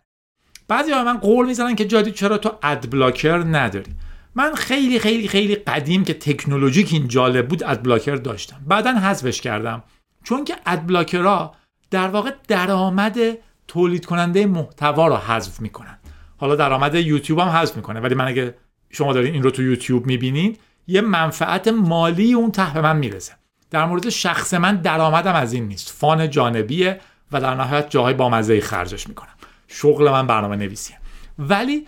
[0.68, 3.92] بعضی من قول می‌زنن که جادی چرا تو اد بلاکر نداری.
[4.34, 8.56] من خیلی خیلی خیلی قدیم که تکنولوژیک این جالب بود اد بلاکر داشتم.
[8.66, 9.82] بعدا حذفش کردم.
[10.24, 11.54] چون که اد بلاکرها
[11.90, 13.18] در واقع درآمد
[13.68, 15.98] تولید کننده محتوا رو حذف می‌کنن.
[16.36, 18.00] حالا درآمد یوتیوب هم حذف می‌کنه.
[18.00, 18.54] ولی من اگه
[18.90, 23.32] شما دارین این رو تو یوتیوب می‌بینید یه منفعت مالی اون ته به من می‌رسه.
[23.70, 25.90] در مورد شخص من درآمدم از این نیست.
[25.90, 27.00] فان جانبیه.
[27.32, 29.34] و در نهایت جاهای بامزه خرجش می‌کنم.
[29.68, 30.98] شغل من برنامه نویسیه
[31.38, 31.86] ولی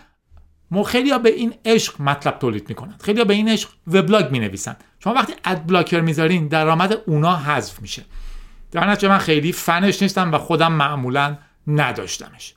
[0.71, 4.31] ما خیلی ها به این عشق مطلب تولید می‌کنن خیلی ها به این عشق وبلاگ
[4.31, 8.05] می نویسن شما وقتی اد بلاکر می‌ذارین درآمد اونا حذف میشه.
[8.71, 12.55] در نتیجه من خیلی فنش نیستم و خودم معمولا نداشتمش.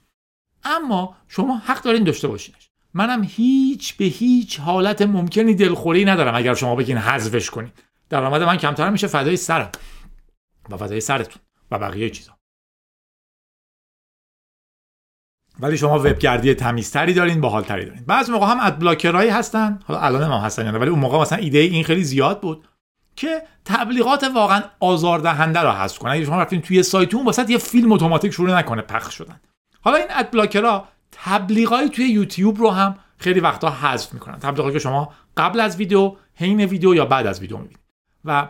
[0.64, 2.70] اما شما حق دارین داشته باشینش.
[2.94, 7.72] منم هیچ به هیچ حالت ممکنی دلخوری ندارم اگر شما بگین حذفش کنید
[8.10, 9.70] درآمد من کمتر میشه فدای سرم
[10.70, 12.32] و فدای سرتون و بقیه چیزا.
[15.60, 18.04] ولی شما وبگردی تمیزتری دارین باحالتری دارین.
[18.06, 19.78] بعضی موقع هم اد بلاکرایی هستن.
[19.84, 22.64] حالا الان هم هستن یعنی ولی اون موقع مثلا ایده این خیلی زیاد بود
[23.16, 27.92] که تبلیغات واقعا آزاردهنده رو حذف کنه اگه شما رفتین توی سایتون واسه یه فیلم
[27.92, 29.40] اتوماتیک شروع نکنه پخش شدن.
[29.80, 34.38] حالا این اد بلاکرها تبلیغای توی یوتیوب رو هم خیلی وقتا حذف می‌کنن.
[34.38, 37.78] تبلیغاتی که شما قبل از ویدیو حین ویدیو یا بعد از ویدیو می‌بینید.
[38.24, 38.48] و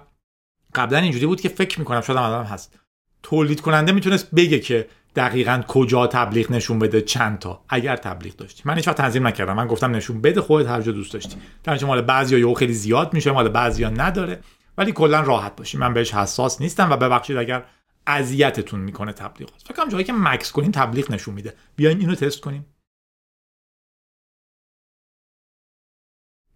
[0.75, 2.79] قبلا اینجوری بود که فکر می‌کنم شاید هم هست.
[3.23, 7.65] تولید کننده می‌تونست بگه که دقیقا کجا تبلیغ نشون بده چند تا.
[7.69, 8.63] اگر تبلیغ داشتی.
[8.65, 9.57] من هیچ تنظیم نکردم.
[9.57, 11.37] من گفتم نشون بده خودت هر جا دوست داشتی.
[11.65, 14.41] در مال بعضیا یهو خیلی زیاد میشه مال بعضیا نداره.
[14.79, 15.79] ولی کلا راحت باشی.
[15.79, 17.65] من بهش حساس نیستم و ببخشید اگر
[18.07, 19.63] اذیتتون می‌کنه تبلیغات.
[19.63, 21.55] فکر کنم جایی که مکس کنین تبلیغ نشون میده.
[21.77, 22.67] بیاین اینو تست کنیم.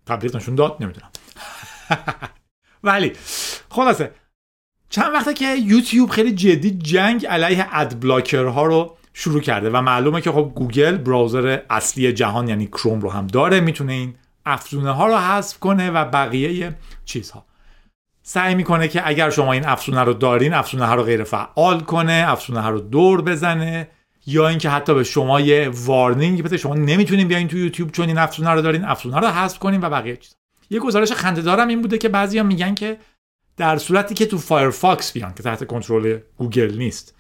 [0.07, 1.11] تبلیغ نشون داد؟ نمی‌دونم.
[2.85, 3.13] ولی
[3.71, 4.15] خلاصه
[4.91, 10.21] چند وقته که یوتیوب خیلی جدی جنگ علیه اد ها رو شروع کرده و معلومه
[10.21, 14.15] که خب گوگل براوزر اصلی جهان یعنی کروم رو هم داره می‌تونه این
[14.47, 16.75] افزونه ها رو حذف کنه و بقیه
[17.05, 17.45] چیزها.
[18.23, 22.25] سعی می‌کنه که اگر شما این افزونه رو دارین افزونه ها رو غیر فعال کنه
[22.29, 23.89] افزونه ها رو دور بزنه
[24.27, 28.19] یا اینکه حتی به شما یه warning بده شما نمی‌تونین بیاین تو یوتیوب چون این
[28.19, 30.37] افزونه رو دارین افزونه رو حذف کنین و بقیه چیزا.
[30.71, 32.99] یه گزارش خنده‌دارم این بوده که بعضیا میگن که
[33.59, 37.15] در صورتی که تو فایرفاکس بیان که تحت کنترل گوگل نیست.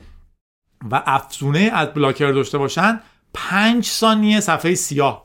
[0.90, 3.00] و افزونه ad blocker داشته باشن
[3.34, 5.24] پنج ثانیه صفحه سیاه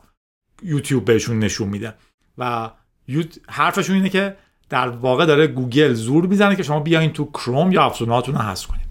[0.62, 1.94] یوتیوب بهشون نشون میده.
[2.38, 2.70] و
[3.48, 4.36] حرفشون اینه که
[4.68, 8.66] در واقع داره گوگل زور می‌زنه که شما بیاین تو کروم یا افزونهاتون رو حذف
[8.66, 8.86] کنین.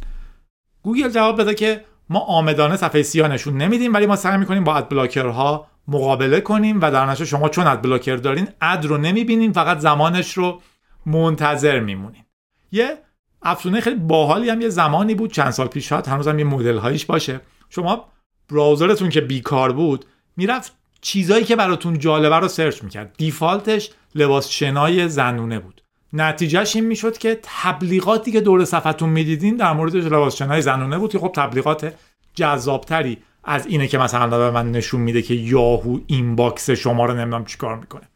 [0.84, 4.76] گوگل جواب داده که ما عامدانه صفحه سیاه نشون نمیدیم ولی ما سعی می‌کنیم با
[4.76, 8.98] ad blocker ها مقابله کنیم و در نتیجه شما چون ad blocker دارین ad رو
[8.98, 10.62] نمی‌بینین فقط زمانش رو
[11.06, 12.24] منتظر میمونین
[12.72, 12.98] یه
[13.42, 16.78] افزونه خیلی باحالی هم یه زمانی بود چند سال پیش شاید هنوز هم یه مدل
[16.78, 17.42] هایش باشه.
[17.70, 18.06] شما
[18.50, 20.06] browser تون که بیکار بود
[20.38, 23.14] می‌رفت چیزایی که براتون جالبه رو search می‌کرد.
[23.18, 25.82] default ش لباس شنای زنونه بود.
[26.14, 31.12] نتیجهش این می‌شد که تبلیغاتی که دور صفحتون می‌دیدین در مورد لباس شنای زنونه بود
[31.12, 31.94] که خب تبلیغات
[32.36, 37.46] جذابتری از اینه که مثلا به من نشون میده که یاهو inbox شما رو نمی‌دونم
[37.46, 38.10] چیکار می‌کنه.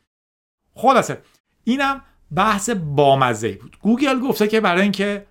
[0.75, 1.17] خلاصه
[1.63, 2.01] اینم
[2.35, 3.77] بحث بامزه بود.
[3.81, 5.25] گوگل گفته که برای اینکه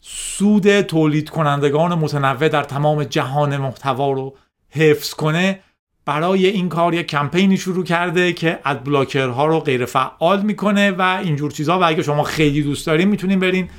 [0.00, 4.36] سود تولید کنندگان متنوع در تمام جهان محتوا رو
[4.70, 5.60] حفظ کنه
[6.04, 11.20] برای این کار یک کمپینی شروع کرده که اد بلاکرها رو غیر فعال می‌کنه و
[11.22, 13.70] اینجور چیزها و اگه شما خیلی دوست دارین می‌تونین برین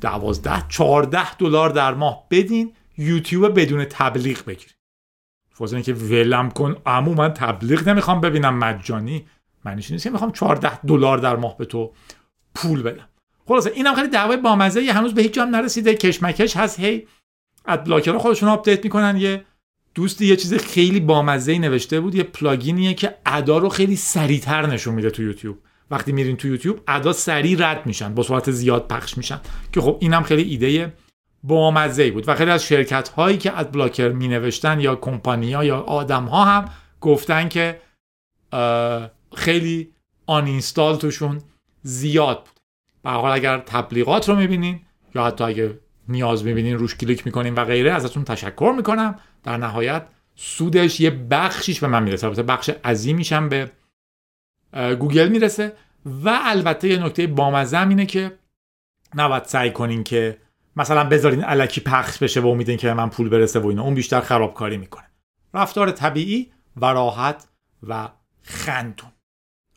[0.00, 4.76] 12 14 دلار در ماه بدین یوتیوب بدون تبلیغ بگیرید
[5.52, 6.76] فوز که ولم کن.
[6.86, 9.26] امو من تبلیغ نمی‌خوام ببینم مجانی.
[9.64, 11.92] معنیش نیست که می‌خوام 14 دلار در ماه به تو
[12.54, 13.08] پول بدم.
[13.46, 15.94] خلاصه اینم خیلی دعوای بامزه هنوز به هیچ جام نرسیده.
[15.94, 17.06] کشمکش هست هی
[17.66, 19.16] ad blocker ها خودشون update می‌کنن.
[19.16, 19.44] یه
[19.94, 23.96] دوستی یه چیز خیلی بامزه نوشته بود یه plugin یه که ad ا رو خیلی
[23.96, 25.58] سریعتر نشون میده تو یوتیوب.
[25.90, 29.40] وقتی میرین تو یوتیوب ad ا سریع رد میشن با سرعت زیاد پخش میشن.
[29.72, 30.92] که خب اینم خیلی ایده
[31.42, 32.28] بامزه بود.
[32.28, 36.44] و خیلی از شرکت هایی که ad blocker می نوشتن یا کمپانیا یا آدم ها
[36.44, 36.64] هم
[37.00, 37.80] گفتن که
[39.34, 39.92] خیلی
[40.26, 41.40] uninstall توشون
[41.82, 42.60] زیاد بود.
[43.02, 44.80] به حال اگر تبلیغات رو می‌بینین
[45.14, 49.18] یا حتی اگه نیاز می‌بینین روش کلیک می‌کنین و غیره ازتون تشکر می‌کنم.
[49.42, 52.26] در نهایت سودش یه بخشیش به من می‌رسه.
[52.26, 53.70] البته بخش عظیمیشم به
[54.72, 55.72] گوگل می‌رسه.
[56.06, 58.38] و البته یه نکته بامزه اینه که
[59.14, 60.38] نباید سعی کنین که
[60.76, 63.82] مثلا بذارین الکی پخش بشه و امیدین که من پول برسه و اینا.
[63.82, 65.10] اون بیشتر خرابکاری می‌کنه.
[65.54, 67.48] رفتار طبیعی و راحت
[67.88, 68.08] و
[68.42, 69.12] خندون.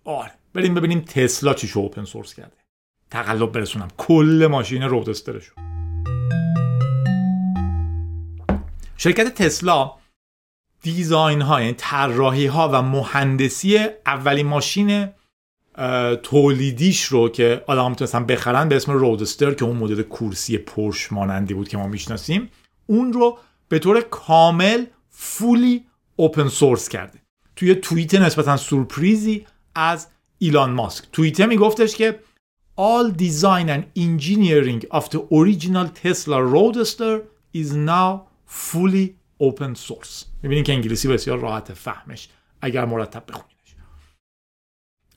[0.06, 0.32] آره.
[0.54, 2.58] بریم ببینیم تسلا چی شو اوپن سورس کرده.
[3.12, 3.88] تقلب برسونم.
[3.98, 5.54] کل ماشین رودسترشو
[8.98, 9.92] شرکت تسلا
[10.82, 15.08] دیزاین ها یعنی طراحی ها و مهندسی اولین ماشین
[16.24, 21.54] تولیدیش رو که آدم می‌تونستن بخرن به اسم رودستر که اون مدل کورسی پرش مانندی
[21.54, 22.50] بود که ما می‌شناسیم
[22.88, 23.38] اون رو
[23.68, 25.86] به طور کامل فولی
[26.16, 27.20] اوپن سورس کرده.
[27.56, 30.08] توی توییت نسبتا سورپریزی از
[30.38, 31.04] ایلان ماسک.
[31.12, 32.20] توییت میگفتش که
[32.80, 37.16] All design and engineering of the original Tesla Roadster
[37.54, 38.12] is now
[38.48, 40.26] fully open source.
[40.44, 42.30] می‌بینین که انگلیسی بسیار راحت فهمش
[42.62, 43.76] اگر مرتب بخونینش.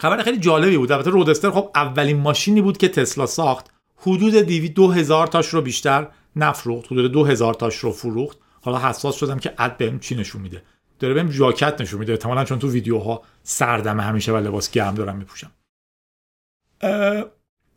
[0.00, 0.92] خبر خیلی جالبی بود.
[0.92, 3.70] البته رودستر خب اولین ماشینی بود که تسلا ساخت.
[3.96, 6.92] حدود دیوی دو هزار تاش رو بیشتر نفروخت.
[6.92, 8.38] حدود دو هزار تاش رو فروخت.
[8.62, 10.62] حالا حساس شدم که اد بهم چی نشون میده.
[10.98, 12.12] داره بهم ژاکت نشون میده.
[12.12, 15.50] احتمالا چون تو ویدیوها سردمه همیشه و لباس گرم دارم میپوشم.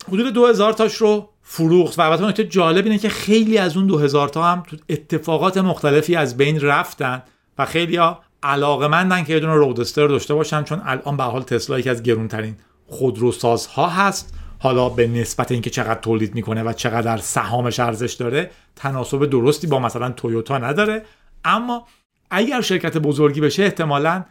[0.07, 3.87] حدود دو هزار تاش رو فروخت و البته نکته جالب اینه که خیلی از اون
[3.87, 7.23] 2000 تا هم تو اتفاقات مختلفی از بین رفتن
[7.57, 11.41] و خیلی ها علاقه مندن که یه دونه رودستر داشته باشن چون الان به حال
[11.41, 12.55] تسلا یکی از گرونترین
[12.87, 14.33] خودروسازها هست.
[14.59, 19.79] حالا به نسبت اینکه چقدر تولید می‌کنه و چقدر سهامش ارزش داره تناسب درستی با
[19.79, 21.05] مثلا تویوتا نداره.
[21.45, 21.87] اما
[22.31, 24.25] اگر شرکت بزرگی بشه احتمالا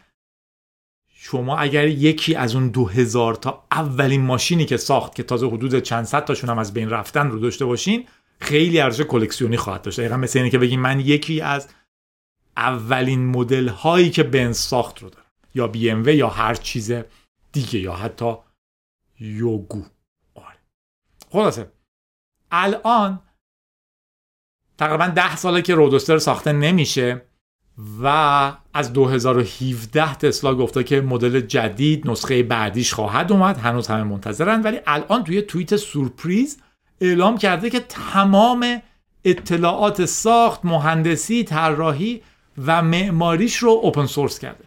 [1.21, 5.79] شما اگر یکی از اون دو هزار تا اولین ماشینی که ساخت که تازه حدود
[5.79, 8.07] چند صد تاشون هم از بین رفتن رو داشته باشین
[8.41, 10.01] خیلی ارزش کلکسیونی خواهد داشت.
[10.01, 11.69] دقیقا مثل اینه که بگیم من یکی از
[12.57, 15.25] اولین مدل هایی که بنز ساخت رو دارم.
[15.55, 16.93] یا بی ام یا هر چیز
[17.53, 18.35] دیگه یا حتی
[19.21, 19.85] یوگو.
[20.35, 20.59] آره.
[21.33, 21.73] خلاصه
[22.51, 23.23] الان
[24.79, 27.28] تقریبا ده ساله که رودوستر ساخته نمیشه.
[28.03, 33.59] و از 2017 تسلا گفته که مدل جدید نسخه بعدیش خواهد اومد.
[33.59, 34.63] هنوز همه منتظرن.
[34.63, 36.59] ولی الان توی توییت سورپریز
[37.01, 38.83] اعلام کرده که تمام
[39.25, 42.23] اطلاعات ساخت مهندسی طراحی
[42.67, 44.65] و معماریش رو open source کرده.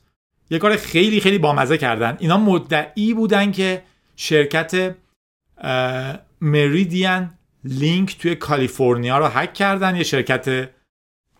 [0.54, 2.18] یه کار خیلی خیلی بامزه کردن.
[2.20, 3.84] اینا مدعی بودن که
[4.16, 4.96] شرکت
[6.42, 7.30] مریدین
[7.64, 9.96] لینک توی کالیفرنیا رو هک کردن.
[9.96, 10.70] یه شرکت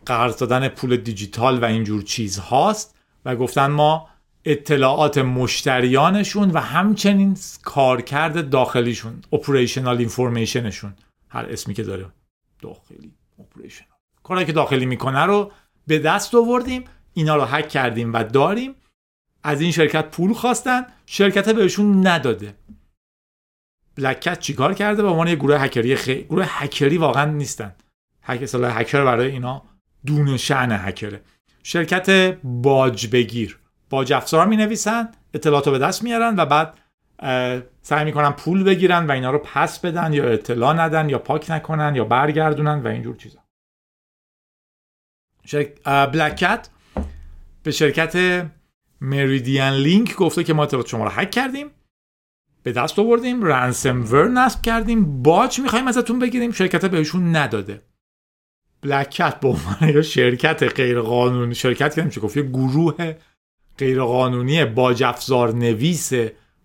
[0.06, 4.08] قرض دادن پول دیجیتال و اینجور چیز هاست و گفتن ما
[4.44, 10.94] اطلاعات مشتریانشون و همچنین کارکرد داخلیشون اپریشنال اینفورمیشنشون
[11.28, 12.06] هر اسمی که داره
[12.62, 13.88] داخلی اپریشنال
[14.22, 15.52] کاری که داخلی می‌کنه رو
[15.86, 18.74] به دست آوردیم اینا رو هک کردیم و داریم.
[19.44, 22.54] از این شرکت پول خواستن شرکت بهشون نداده.
[23.96, 26.24] بلکت چیکار کرده؟ به عنوان یه گروه هکری خی...
[26.24, 27.74] گروه هکری واقعا نیستن.
[28.22, 29.62] هک اصلا هکر برای اینا
[30.06, 31.20] دون شعن هکره.
[31.62, 32.10] شرکت
[32.44, 33.58] باج بگیر.
[33.90, 36.78] باج افزار می نویسن اطلاعات رو به دست میارن و بعد
[37.82, 41.94] سعی می‌کنن پول بگیرن و اینا رو پس بدن یا اطلاع ندن یا پاک نکنن
[41.94, 43.38] یا برگردونن و اینجور چیزا.
[45.44, 45.82] شرک...
[45.84, 46.68] بلکت
[47.62, 48.46] به شرکت
[49.04, 51.70] مریدین لینک گفته که ما اطلاعات شما رو هک کردیم
[52.62, 57.82] به دست آوردیم رنسم ور نصب کردیم باج می‌خوایم ازتون بگیریم شرکت بهشون نداده.
[58.82, 63.14] بلکت به عنوان شرکت غیر قانونی شرکت کردیم چه گفت یه گروه
[63.78, 66.12] غیر قانونی باج افزار نویس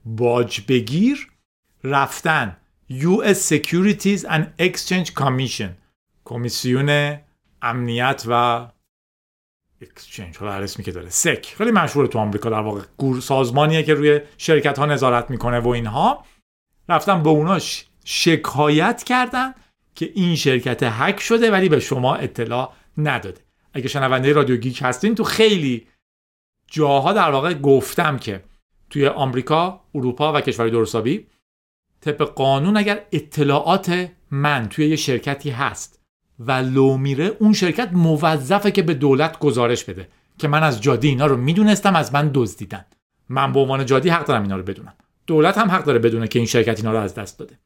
[0.06, 1.28] باج بگیر
[1.84, 2.58] رفتن
[2.91, 5.69] US Securities and Exchange Commission
[6.25, 7.17] کمیسیون
[7.62, 8.67] امنیت و
[9.81, 11.09] اکسچنج حالا هر اسمی که داره.
[11.09, 11.55] سک.
[11.57, 15.67] خیلی مشهور تو آمریکا در واقع گور سازمانیه که روی شرکت ها نظارت می‌کنه و
[15.67, 16.25] اینها.
[16.89, 19.53] رفتن به اوناش شکایت کردن
[19.95, 23.41] که این شرکت هک شده ولی به شما اطلاع نداده.
[23.73, 25.87] اگه شنونده رادیو گیک هستین تو خیلی
[26.67, 28.43] جاها در واقع گفتم که
[28.89, 31.27] توی آمریکا، اروپا و کشورهای درستابی
[32.01, 35.98] طبق قانون اگر اطلاعات من توی یه شرکتی هست
[36.39, 40.08] و لو میره اون شرکت موظفه که به دولت گزارش بده.
[40.38, 42.86] که من از جادی اینا رو می‌دونستم از من دزدیدن.
[43.30, 44.93] من به عنوان جادی حق دارم اینا رو بدونم.
[45.28, 47.60] دولت هم حق داره بدونه که این شرکت اینا رو از دست داده.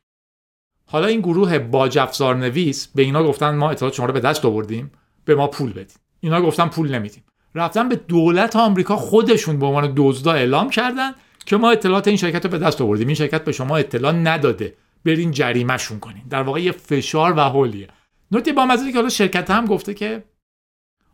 [0.85, 1.59] حالا این گروه
[1.97, 4.91] افزار نویس به اینا گفتن ما اطلاعات شما رو به دست آوردیم
[5.25, 7.23] به ما پول بدید اینا گفتن پول نمیدیم.
[7.55, 11.11] رفتن به دولت آمریکا خودشون به عنوان دزدا اعلام کردن
[11.45, 13.07] که ما اطلاعات این شرکت رو به دست آوردیم.
[13.07, 14.73] این شرکت به شما اطلاع نداده.
[15.05, 16.23] برین جریمهشون کنین.
[16.29, 17.87] در واقع یه فشار و حلیه
[18.33, 20.23] نکته با که حالا شرکت هم گفته که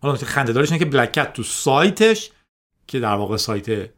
[0.01, 2.31] حالا نکته خنده‌دارش اینه که BlackCat تو سایتش
[2.87, 3.89] که در واقع سایت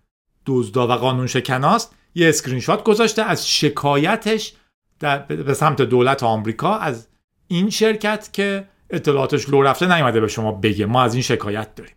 [0.45, 4.53] دزدا و قانون شکناست یه اسکرین شات گذاشته از شکایتش
[4.99, 7.07] در به سمت دولت آمریکا از
[7.47, 10.85] این شرکت که اطلاعاتش لو رفته نیومده به شما بگه.
[10.85, 11.95] ما از این شکایت داریم.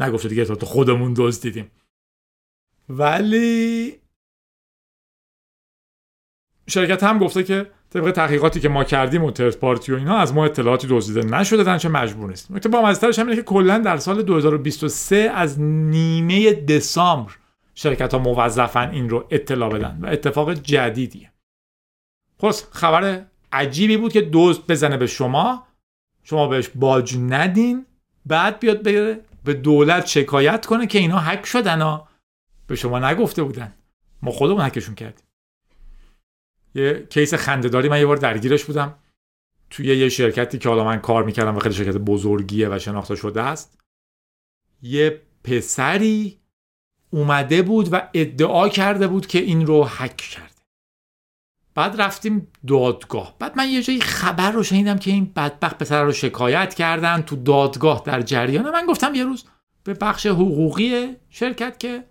[0.00, 1.70] نگفته دیگه اطلاعات خودمون دزدیدیم
[2.88, 4.00] ولی
[6.68, 10.34] شرکت هم گفته که طبق تحقیقاتی که ما کردیم و ترت پارتی و اینا از
[10.34, 13.96] ما اطلاعاتی دزدیده نشده چه مجبور نیستیم نکته با مزترش هم اینه که کلا در
[13.96, 17.32] سال 2023 از نیمه دسامبر
[17.74, 21.32] شرکت ها موظفن این رو اطلاع بدن و اتفاق جدیدیه.
[22.38, 23.22] خب خبر
[23.52, 25.66] عجیبی بود که دزد بزنه به شما
[26.22, 27.86] شما بهش باج ندین
[28.26, 32.08] بعد بیاد بره به دولت شکایت کنه که اینا هک شدن ها
[32.66, 33.74] به شما نگفته بودن.
[34.22, 35.29] ما خودمون هکشون کردیم.
[36.74, 38.94] یه کیس خندهداری من یه بار درگیرش بودم.
[39.70, 43.42] توی یه شرکتی که حالا من کار می‌کردم و خیلی شرکت بزرگیه و شناخته شده
[43.42, 43.78] است
[44.82, 46.40] یه پسری
[47.10, 50.50] اومده بود و ادعا کرده بود که این رو هک کرده.
[51.74, 53.36] بعد رفتیم دادگاه.
[53.38, 57.36] بعد من یه جایی خبر رو شنیدم که این بدبخت پسر رو شکایت کردن تو
[57.36, 58.70] دادگاه در جریان.
[58.70, 59.44] من گفتم یه روز
[59.84, 62.04] به بخش حقوقی شرکت که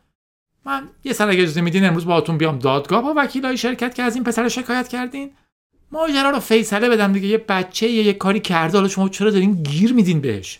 [0.69, 3.01] من یه سر اجازه میدین امروز باهاتون بیام دادگاه.
[3.01, 5.31] با وکیلای شرکت که از این پسر شکایت کردین.
[5.91, 7.27] ماجرا رو فیصله بدم دیگه.
[7.27, 8.77] یه بچه یه, یه کاری کرده.
[8.77, 10.59] حالا شما چرا دارین گیر میدین بهش؟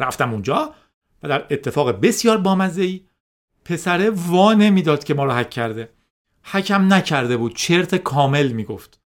[0.00, 0.74] رفتم اونجا
[1.22, 3.00] و در اتفاق بسیار بامزه ای
[3.64, 5.88] پسره وا نمی‌داد که ما رو حک کرده.
[6.42, 7.56] حکم نکرده بود.
[7.56, 9.00] چرت کامل می‌گفت.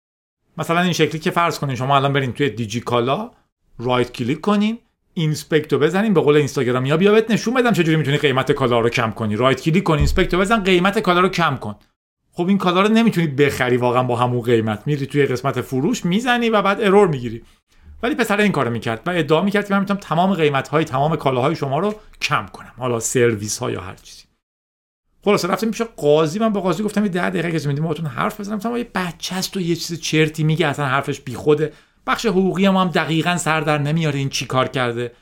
[0.59, 3.31] مثلا این شکلی که فرض کنین شما الان برین توی دیجی کالا
[3.79, 4.79] right click کنین.
[5.19, 6.87] inspect و بزنین به قول اینستاگرام.
[6.87, 9.37] یا بیا بهت نشون بدم چجوری می‌تونی قیمت کالا رو کم کنی.
[9.37, 11.75] right click کن inspect و بزن قیمت کالا رو کم کن.
[12.33, 14.83] خب این کالا رو نمی‌تونی بخری واقعا با همون قیمت.
[14.87, 17.43] میری توی قسمت فروش می‌زنی و بعد error می‌گیری.
[18.03, 21.17] ولی پسر این کارو می‌کرد و ادعا می‌کرد که من می‌تونم تمام قیمت های تمام
[21.17, 22.73] کالاهای شما رو کم کنم.
[22.79, 24.23] حالا سرویس ها یا هر چیزی.
[25.25, 26.39] خلاص رفتیم پیش قاضی.
[26.39, 29.37] من با قاضی گفتم یه 10 دقیقه که میدین باهاتون حرف بزنم؟ گفتم یه بچه
[29.37, 31.73] است و یه چیز چرتی میگه اصلا حرفش بیخوده.
[32.07, 35.13] بخش حقوقی ما هم دقیقا سر در نمیاره این چی کار کرده.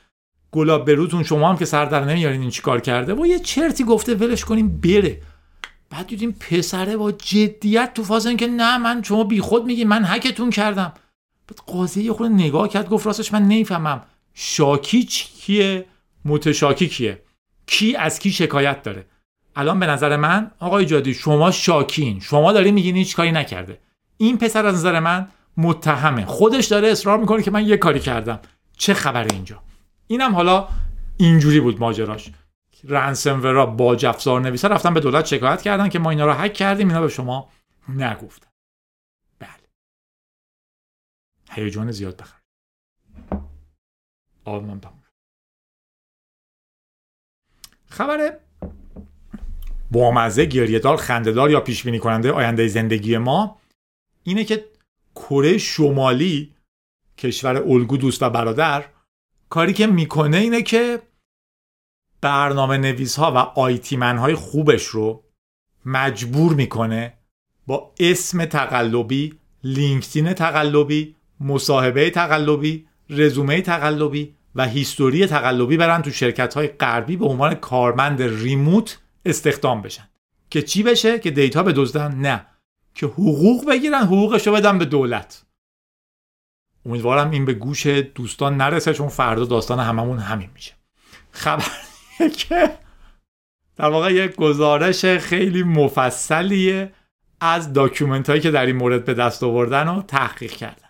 [0.51, 3.13] گلاب بروتون شما هم که سر در نمیارین این چی کار کرده.
[3.13, 5.21] و یه چرتی گفته ولش کنیم بره.
[5.89, 10.49] بعد دیدیم پسره با جدیت تو فاز که نه من شما بیخود میگی من هکتون
[10.49, 10.93] کردم.
[11.47, 14.01] بعد قاضی یه خورده نگاه کرد گفت راستش من نمی‌فهمم.
[14.33, 15.85] شاکی کیه
[16.25, 17.21] متشاکی کیه؟
[17.67, 19.05] کی از کی شکایت داره؟
[19.55, 22.19] الان به نظر من آقای جادی شما شاکین.
[22.19, 23.79] شما داری میگین هیچ کاری نکرده.
[24.17, 25.27] این پسر از نظر من
[25.57, 26.25] متهمه.
[26.25, 28.39] خودش داره اصرار می‌کنه که من یه کاری کردم.
[28.77, 29.63] چه خبره اینجا؟
[30.07, 30.67] اینم حالا
[31.17, 32.31] اینجوری بود ماجراش.
[32.83, 36.87] رنسمورا با جفزار نویسا رفتن به دولت شکایت کردن که ما اینا رو هک کردیم
[36.87, 37.49] اینا به شما
[37.89, 38.47] نگفتن.
[39.39, 39.49] بله.
[41.51, 42.39] هیجان زیاد بخر.
[44.45, 44.81] آب من
[47.89, 48.39] خبر
[49.91, 53.59] بامزه گریهدار خندهدار یا پیش بینی کننده آینده زندگی ما
[54.23, 54.65] اینه که
[55.15, 56.55] کره شمالی
[57.17, 58.85] کشور الگو دوست و برادر
[59.49, 61.01] کاری که می‌کنه اینه که
[62.21, 65.23] برنامه نویس ها و آیتی من های خوبش رو
[65.85, 67.13] مجبور می‌کنه
[67.67, 76.53] با اسم تقلبی لینکدین تقلبی مصاحبه تقلبی رزومه تقلبی و هیستوری تقلبی برن تو شرکت
[76.53, 80.09] های غربی به عنوان کارمند ریموت استخدام بشن.
[80.49, 82.45] که چی بشه؟ که data بدزدن؟ نه.
[82.95, 85.45] که حقوق بگیرن حقوقش رو بدن به دولت.
[86.85, 90.73] امیدوارم این به گوش دوستان نرسه چون فردا داستان هممون همین میشه.
[91.31, 91.65] خبر
[92.37, 92.77] که
[93.75, 96.91] در واقع یک گزارش خیلی مفصلیه
[97.39, 100.89] از document هایی که در این مورد به دست آوردن و تحقیق کردن.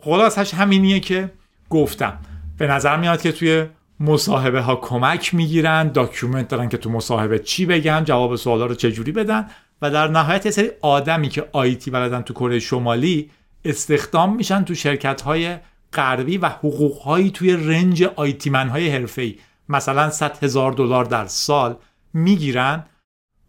[0.00, 1.32] خلاصش همینیه که
[1.70, 2.18] گفتم
[2.58, 3.66] به نظر میاد که توی
[4.00, 9.12] مصاحبه ها کمک می‌گیرن document دارن که تو مصاحبه چی بگن جواب سوالا رو چجوری
[9.12, 9.50] بدن.
[9.82, 13.30] و در نهایت یه سری آدمی که IT بلدن تو کره شمالی
[13.64, 15.56] استخدام میشن تو شرکت های
[15.92, 19.38] غربی و حقوق هایی توی range IT man های حرفه‌ای.
[19.68, 21.76] مثلا 100 هزار دلار در سال
[22.14, 22.86] می‌گیرن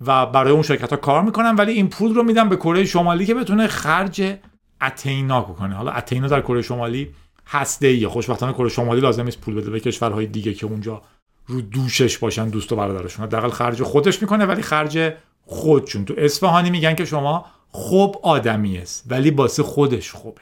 [0.02, 3.26] و برای اون شرکت ها کار می‌کنن ولی این پول رو میدن به کره شمالی
[3.26, 4.38] که بتونه خرج
[4.82, 5.76] اتم اینا کنه.
[5.76, 7.10] حالا اتم اینا در کره شمالی
[7.48, 11.02] هسته ای خوشبختانه کره شمالی لازم نیست پول بده به کشورهای دیگه که اونجا
[11.48, 13.26] رو دوشش باشن دوست و برادرشون.
[13.26, 15.14] حداقل خرج خودش می‌کنه ولی خرج
[15.50, 16.06] خودشون.
[16.06, 20.42] تو اصفهانی میگن که شما خوب آدمی است ولی باسه خودش خوبه.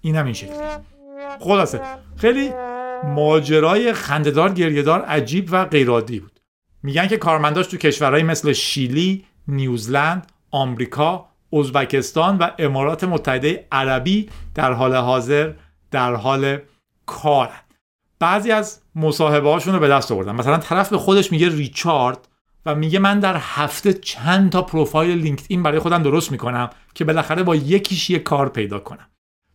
[0.00, 0.58] این هم این شکلی
[1.40, 1.80] خلاصه.
[2.16, 2.52] خیلی
[3.04, 6.40] ماجرای خندهدار گریهدار عجیب و غیرعادی بود.
[6.82, 14.72] میگن که کارمنداش تو کشورهایی مثل شیلی، نیوزلند، آمریکا، ازبکستان و امارات متحده عربی در
[14.72, 15.52] حال حاضر
[15.90, 16.58] در حال
[17.06, 17.50] کار
[18.18, 20.34] بعضی از مصاحبه هاشون رو به دست آوردن.
[20.34, 22.28] مثلا طرف به خودش میگه ریچارد
[22.68, 27.42] و میگه من در هفته چند تا پروفایل لینکدین برای خودم درست می‌کنم که بالاخره
[27.42, 29.06] با یکیش یه کار پیدا کنم.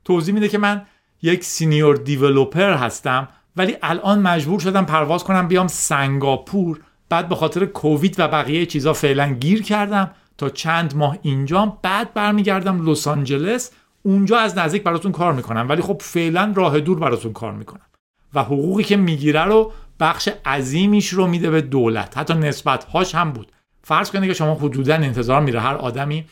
[0.06, 0.82] توضیح میده که من
[1.22, 6.82] یک senior developer هستم ولی الان مجبور شدم پرواز کنم بیام سنگاپور.
[7.10, 10.12] بعد به خاطر کووید و بقیه چیزا فعلا گیر کردم.
[10.38, 13.72] تا چند ماه اینجام بعد برمیگردم لس آنجلس.
[14.04, 17.86] اونجا از نزدیک براتون کار می‌کنم ولی خب فعلا راه دور براتون کار می‌کنم.
[18.34, 19.72] و حقوقی که می‌گیره رو
[20.04, 22.18] بخش عظیمیش رو میده به دولت.
[22.18, 23.52] حتی نسبت هاش هم بود.
[23.84, 26.26] فرض کنید که شما حدودا انتظار میره هر آدمی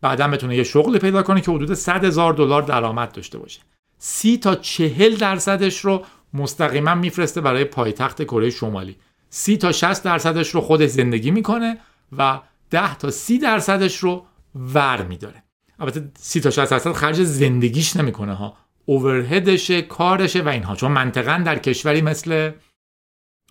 [0.00, 3.60] بعدا بتونه یه شغلی پیدا کنه که حدود 100 هزار دلار درآمد داشته باشه.
[3.98, 6.04] سی تا چهل درصدش رو
[6.34, 8.96] مستقیما میفرسته برای پایتخت کره شمالی.
[9.30, 11.78] سی تا 60 درصدش رو خودش زندگی می‌کنه
[12.18, 15.42] و 10 تا 30 درصدش رو ور میداره.
[15.78, 18.56] البته 30 تا 60 درصد خرج زندگیش نمی‌کنه ها.
[18.84, 20.76] اوورهدشه کارشه و اینها.
[20.76, 22.50] چون منطقا در کشوری مثل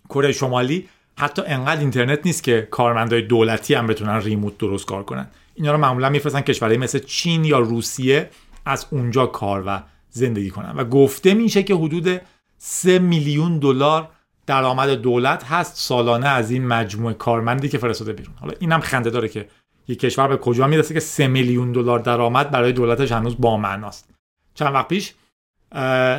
[0.08, 0.88] کره شمالی
[1.18, 5.28] حتی انقدر اینترنت نیست که کارمندای دولتی هم بتونن ریموت درست کار کنن.
[5.54, 8.30] اینا رو معمولا میفرستن کشورهای مثل چین یا روسیه
[8.66, 10.74] از اونجا کار و زندگی کنن.
[10.76, 12.20] و گفته میشه که حدود
[12.58, 14.08] 3 میلیون دلار
[14.46, 18.34] درآمد دولت هست سالانه از این مجموعه کارمندی که فرستاده بیرون.
[18.40, 19.48] حالا اینم خنده داره که
[19.88, 24.08] یک کشور به کجا می‌رسه که 3 میلیون دلار درآمد برای دولتش هنوز با معناست.
[24.54, 25.14] چند وقت پیش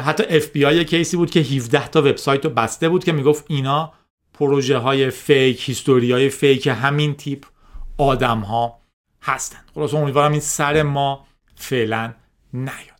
[0.05, 3.93] حتی FBI case ی بود که 17 تا وبسایت رو بسته بود که می‌گفت اینا
[4.33, 7.45] پروژه های fake history های fake همین تیپ
[7.97, 8.79] آدم ها
[9.21, 9.59] هستن.
[9.75, 12.13] خلاص امیدوارم این سر ما فعلا
[12.53, 12.97] نیاد.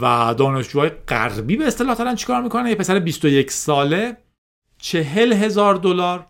[0.00, 4.16] و دانشجوهای غربی به اصطلاح دارن چیکار می‌کنن؟ یه پسر 21 ساله
[4.78, 6.26] چهل هزار دلار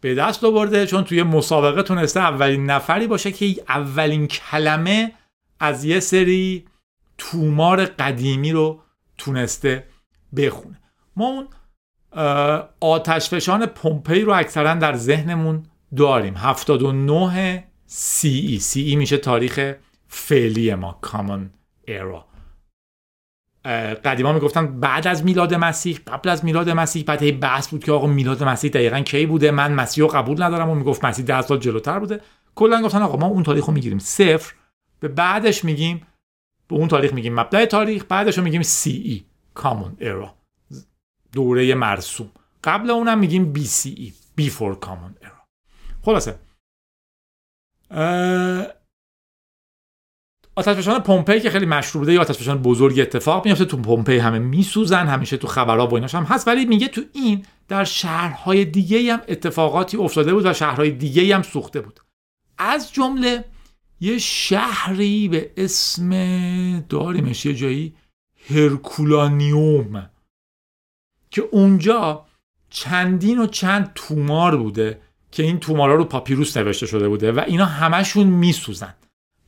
[0.00, 5.12] به دست آورده چون توی مسابقه تونسته اولین نفری باشه که اولین کلمه
[5.60, 6.64] از یه سری
[7.20, 8.80] تومار قدیمی رو
[9.18, 9.86] تونسته
[10.36, 10.80] بخونه.
[11.16, 11.48] ما اون
[12.80, 15.62] آتشفشان پومپی رو اکثرا در ذهنمون
[15.96, 16.34] داریم.
[16.36, 19.74] 79 سی ای سی ای میشه تاریخ
[20.08, 21.50] فعلی ما کامن
[21.86, 22.26] ایرا
[24.04, 27.92] قدیما می‌گفتن بعد از میلاد مسیح قبل از میلاد مسیح بعد هی بحث بود که
[27.92, 31.42] آقا میلاد مسیح دقیقا کی بوده؟ من مسیح رو قبول ندارم و می‌گفت مسیح ده
[31.42, 32.20] سال جلوتر بوده.
[32.54, 33.98] کلا گفتن آقا ما اون تاریخ رو می‌گیریم.
[33.98, 34.54] صفر.
[35.00, 36.06] به بعدش میگیم
[36.70, 40.34] به اون تاریخ میگیم مبدع تاریخ بعدش رو میگیم سی ای کامون ایرا
[41.32, 42.30] دوره مرسوم.
[42.64, 45.32] قبل اونم میگیم BCE before common era
[46.02, 46.38] خلاصه.
[50.54, 55.06] آتشفشان پومپی که خیلی مشهور بوده یا آتشفشان بزرگ اتفاق میفته تو پومپی همه میسوزن
[55.06, 59.20] همیشه تو خبرها و ایناش هم هست ولی میگه تو این در شهرهای دیگه هم
[59.28, 62.00] اتفاقاتی افتاده بود و شهرهای دیگه هم سوخته بود.
[62.58, 63.44] از جمله
[64.00, 66.10] یه شهری به اسم
[66.80, 67.94] داریمش یه جایی
[68.50, 70.10] هرکولانیوم.
[71.30, 72.26] که اونجا
[72.70, 75.00] چندین و چند تومار بوده
[75.32, 78.94] که این تومارا رو پاپیروس نوشته شده بوده و اینا همشون میسوزن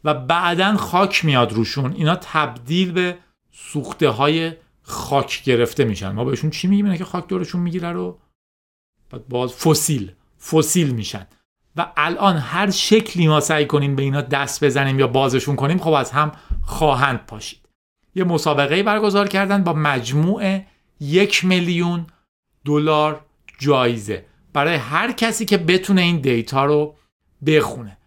[0.04, 1.92] و بعدا خاک میاد روشون.
[1.92, 3.18] اینا تبدیل به
[3.52, 6.12] سوخته های خاک گرفته میشن.
[6.12, 8.18] ما بهشون چی میگیم؟ که خاک دورشون می‌گیره رو.
[9.28, 10.12] باز فسیل
[10.50, 11.26] فسیل میشن.
[11.76, 15.92] و الان هر شکلی ما سعی کنیم به اینا دست بزنیم یا بازشون کنیم خب
[15.92, 17.58] از هم خواهند پاشید.
[18.14, 20.60] یه مسابقه برگزار کردن با مجموع
[21.00, 22.06] یک میلیون
[22.64, 23.24] دلار
[23.58, 24.24] جایزه.
[24.52, 26.96] برای هر کسی که بتونه این data رو
[27.46, 27.98] بخونه.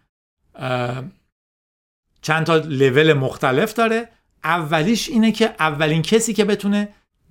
[2.22, 4.08] چند تا لول مختلف داره.
[4.44, 6.88] اولیش اینه که اولین کسی که بتونه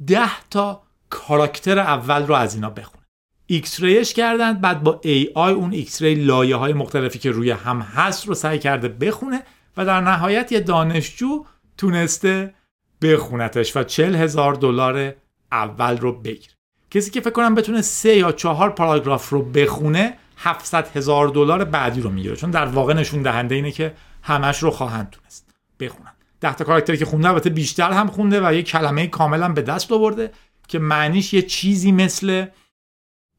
[0.07, 3.04] ده تا کاراکتر اول رو از اینا بخونه.
[3.47, 8.27] X-ray ش کردن بعد با AI اون X-ray لایه های مختلفی که روی هم هست
[8.27, 9.43] رو سعی کرده بخونه
[9.77, 11.45] و در نهایت یه دانشجو
[11.77, 12.53] تونسته
[13.01, 15.13] بخونتش و چل هزار دلار
[15.51, 16.53] اول رو بگیره.
[16.91, 22.01] کسی که فکر کنم بتونه سه یا چهار پاراگراف رو بخونه 700 هزار دلار بعدی
[22.01, 22.35] رو می‌گیره.
[22.35, 26.11] چون در واقع نشون دهنده اینه که همش رو خواهند تونست بخونن.
[26.41, 29.91] ده تا کاراکتری که خونده البته بیشتر هم خونده و یه کلمه کاملا به دست
[29.91, 30.31] آورده
[30.67, 32.45] که معنیش یه چیزی مثل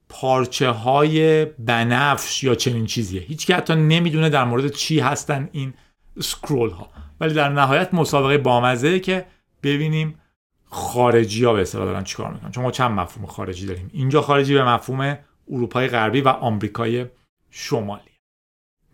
[0.08, 3.20] پارچه های بنفش یا چنین چیزیه.
[3.20, 5.74] هیچ که حتی نمی‌دونه در مورد چی هستن این
[6.20, 6.90] سکرول ها
[7.20, 9.26] ولی در نهایت مسابقه بامزه که
[9.62, 10.20] ببینیم
[10.64, 12.50] خارجی ها به اصطلاح دارن چیکار می‌کنن.
[12.50, 13.90] چون ما چند مفهوم خارجی داریم.
[13.92, 15.18] اینجا خارجی به مفهوم
[15.50, 17.06] اروپای غربی و آمریکای
[17.50, 18.10] شمالی.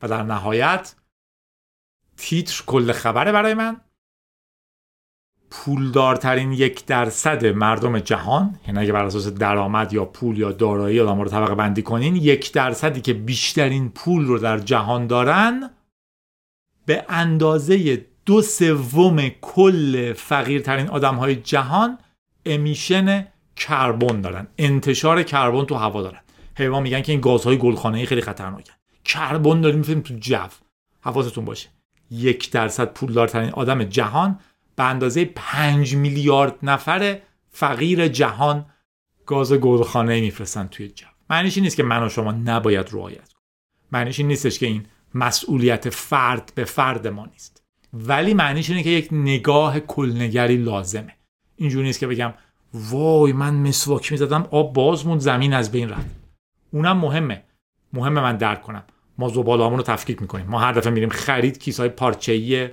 [0.02, 0.94] و در نهایت
[2.16, 3.80] تیتر کل خبره برای من.
[5.53, 11.20] پولدارترین یک درصد مردم جهان یعنی اگه بر اساس درآمد یا پول یا دارایی آدم
[11.20, 15.70] رو طبقه بندی کنین یک درصدی که بیشترین پول رو در جهان دارن
[16.86, 21.98] به اندازه دو سوم کل فقیرترین آدم های جهان
[22.46, 23.26] امیشن
[23.57, 24.46] کربن دارن.
[24.59, 26.20] انتشار کربن تو هوا دارن.
[26.59, 28.72] حیوان میگن که این گازهای گلخانه‌ای خیلی خطرناکن.
[29.05, 30.36] کربن داریم می‌فهمیم تو جو.
[31.00, 31.68] حواستون باشه.
[32.11, 34.38] یک درصد پولدارترین آدم جهان
[34.76, 37.18] به اندازه پنج میلیارد نفر
[37.50, 38.66] فقیر جهان
[39.26, 43.46] گاز گلخانه میفرستن توی جو معنیش این نیست که من و شما نباید رعایت کنیم.
[43.92, 47.62] معنیش این نیستش که این مسئولیت فرد به فرد ما نیست.
[47.92, 51.16] ولی معنیش اینه که یک نگاه کلنگری لازمه.
[51.56, 52.34] اینجوری نیست که بگم
[52.74, 56.06] وای من مسواک می‌زدم آب باز موند زمین از بین رفت.
[56.70, 57.42] اونم مهمه.
[57.92, 58.84] مهمه من درک کنم.
[59.18, 60.46] ما زبالهامون رو تفکیک می‌کنیم.
[60.46, 62.70] ما هر دفعه میریم خرید کیسای پارچه‌ای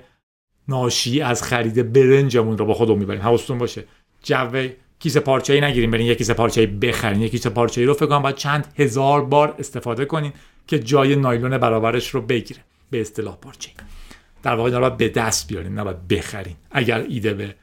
[0.70, 3.22] ناشی از خرید برنجمون رو با خودمون می‌بریم.
[3.22, 3.84] حواستون باشه.
[4.22, 4.68] جو
[4.98, 7.20] کیسه پارچه‌ای نگیریم برین یک کیسه پارچه‌ای بخرین.
[7.20, 10.32] یک کیسه پارچه‌ای رو فکر کنم باید چند هزار بار استفاده کنین
[10.66, 12.60] که جای نایلون برابرش رو بگیره.
[12.90, 13.76] به اصطلاح پارچه‌ای.
[14.42, 17.54] در واقع اینا به دست بیارین نه باید بخرین اگر ایده به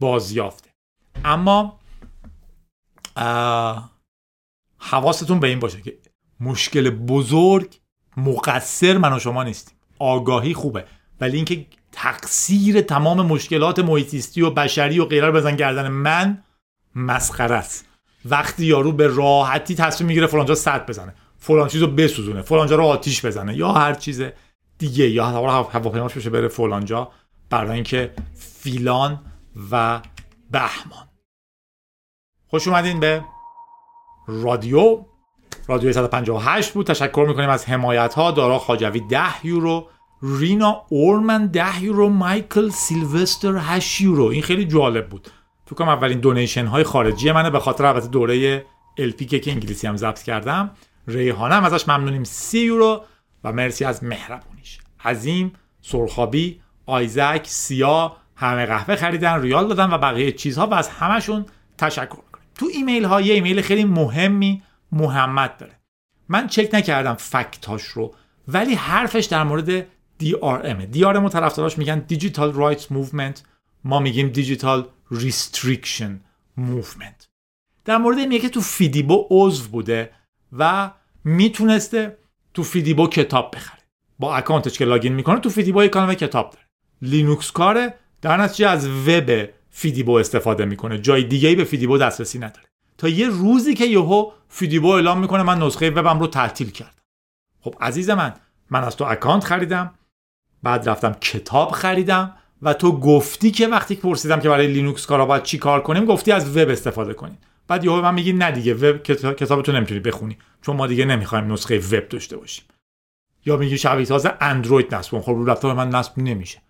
[0.00, 0.70] بازیافته.
[1.24, 1.78] اما
[4.78, 5.98] حواستون به این باشه که
[6.40, 7.74] مشکل بزرگ
[8.16, 9.76] مقصر من و شما نیستیم.
[9.98, 10.84] آگاهی خوبه.
[11.20, 16.42] ولی اینکه تقصیر تمام مشکلات محیطیستی و بشری و غیره رو بزن گردن من
[16.94, 17.86] مسخره است.
[18.24, 23.24] وقتی یارو به راحتی تصمیم می‌گیره فلانجا صد بزنه فلان چیزو بسوزونه فلانجا رو آتیش
[23.24, 24.22] بزنه یا هر چیز
[24.78, 27.08] دیگه یا هواپیماش بشه بره فلانجا
[27.50, 29.20] برای اینکه فیلان
[29.72, 30.00] و
[30.50, 31.08] بهمان.
[32.48, 33.24] خوش اومدین به
[34.26, 35.04] رادیو.
[35.66, 36.86] رادیو 158 بود.
[36.86, 39.88] تشکر می‌کنیم از حمایت ها دارا خاجوی 10 یورو.
[40.22, 44.24] رینا اورمن 10 یورو مایکل سیلوستر 8 یورو.
[44.24, 45.28] این خیلی جالب بود.
[45.66, 48.66] فکر کنم اولین دونیشن های خارجی منه به خاطر البته دوره
[48.98, 50.70] الپی که انگلیسی هم ضبط کردم.
[51.08, 52.24] ریحانه هم ازش ممنونیم.
[52.24, 53.04] 30 یورو
[53.44, 54.78] و مرسی از مهربونیش.
[55.04, 61.46] عظیم سرخابی آیزک سیا همه قهوه خریدن ریال دادن و بقیه چیزها و از همشون
[61.78, 62.46] تشکر کنیم.
[62.54, 64.62] تو ایمیل ها یه ایمیل خیلی مهمی
[64.92, 65.80] محمد داره.
[66.28, 68.14] من چک نکردم فکتاش رو
[68.48, 69.86] ولی حرفش در مورد
[70.22, 73.40] DRM DRM و طرفداراش میگن Digital Rights Movement.
[73.84, 76.10] ما میگیم Digital Restriction
[76.58, 77.26] Movement.
[77.84, 80.10] در مورد این که تو فیدیبو عضو بوده
[80.52, 80.90] و
[81.24, 82.18] می‌تونسته
[82.54, 83.78] تو فیدیبو کتاب بخره.
[84.18, 86.66] با account ش که login می‌کنه تو فیدیبو یک کانال کتاب داره.
[87.02, 90.98] لینوکس کاره در نتیجه از وب فیدیبو استفاده می‌کنه.
[90.98, 92.66] جای دیگه به فیدیبو دسترسی نداره.
[92.98, 97.02] تا یه روزی که یهو فیدیبو اعلام می‌کنه من نسخه وبم رو تعطیل کردم.
[97.60, 98.34] خب عزیز من
[98.70, 99.94] من از تو account خریدم.
[100.62, 105.42] بعد رفتم کتاب خریدم و تو گفتی که وقتی پرسیدم که برای لینوکس کارا باید
[105.42, 107.38] چی کار کنیم گفتی از وب استفاده کنیم.
[107.68, 109.02] بعد یهو من میگی نه دیگه وب
[109.34, 112.64] کتاب تو نمی‌تونی بخونی چون ما دیگه نمی‌خوایم نسخه وب داشته باشیم.
[113.46, 116.62] یا میگی شبیه ساز اندروید نصب خب رو لپتاپ من نصب نمیشه.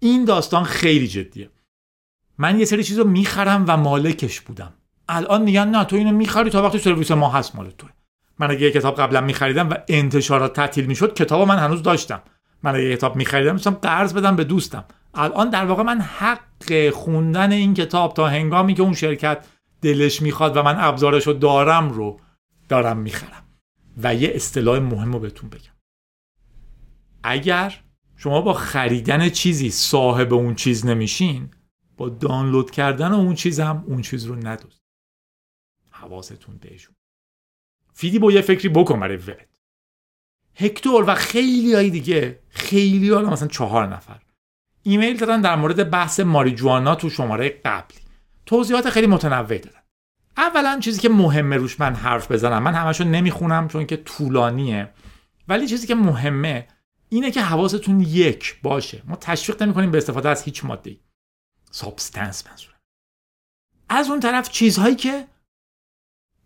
[0.00, 1.50] این داستان خیلی جدیه.
[2.38, 4.74] من یه سری چیزو می‌خرم و مالکش بودم.
[5.08, 7.86] الان میگن نه تو اینو می‌خری تا وقتی سرویس ما هست مال تو
[8.38, 12.22] من اگه یه کتاب قبلا میخریدم و انتشارات تعطیل می‌شد کتاب من هنوز داشتم.
[12.62, 14.84] من اگه کتاب میخریدم می‌تونم قرض بدم به دوستم.
[15.14, 19.46] الان در واقع من حق خوندن این کتاب تا هنگامی که اون شرکت
[19.82, 22.20] دلش می‌خواد و من ابزارش رو دارم رو
[22.68, 23.44] دارم می‌خرم.
[24.02, 25.72] و یه اصطلاح مهم رو بهتون بگم.
[27.22, 27.80] اگر
[28.16, 31.50] شما با خریدن چیزی صاحب اون چیز نمیشین
[31.96, 34.82] با دانلود کردن اون چیز هم اون چیز رو ندوست
[35.90, 36.94] حواستون بهشون.
[37.92, 39.57] فیدی با یه فکری بکن برای وبت.
[40.60, 44.20] هکتور و خیلی های دیگه خیلی ها مثلا چهار نفر.
[44.82, 47.98] ایمیل دادن در مورد بحث ماریجوانا تو شماره قبلی.
[48.46, 49.80] توضیحات خیلی متنوع دادن.
[50.36, 52.62] اولا چیزی که مهمه روش من حرف بزنم.
[52.62, 54.90] من همشو نمی‌خونم چون که طولانیه.
[55.48, 56.68] ولی چیزی که مهمه
[57.08, 59.02] اینه که حواستون یک باشه.
[59.06, 60.96] ما تشویق نمی‌کنیم به استفاده از هیچ ماده
[61.70, 62.78] substance منظورم.
[63.88, 65.28] از اون طرف چیزهایی که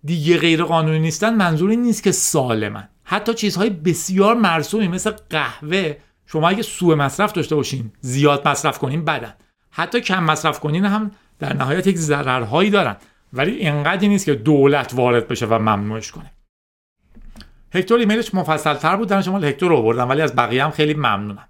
[0.05, 2.89] دیگه غیر قانونی نیستن منظوری نیست که سالمن.
[3.05, 5.97] حتی چیزهای بسیار مرسومی مثل قهوه
[6.27, 9.35] شما اگه سوء مصرف داشته باشین زیاد مصرف کنین بدن.
[9.71, 12.97] حتی کم مصرف کنین هم در نهایت یک ضررهایی دارن.
[13.33, 16.31] ولی اینقدری نیست که دولت وارد بشه و ممنوعش کنه.
[17.75, 20.95] هکتور ایمیلش مفصل تر بود در شما هکتور رو آوردم ولی از بقیه هم خیلی
[20.95, 21.49] ممنونم.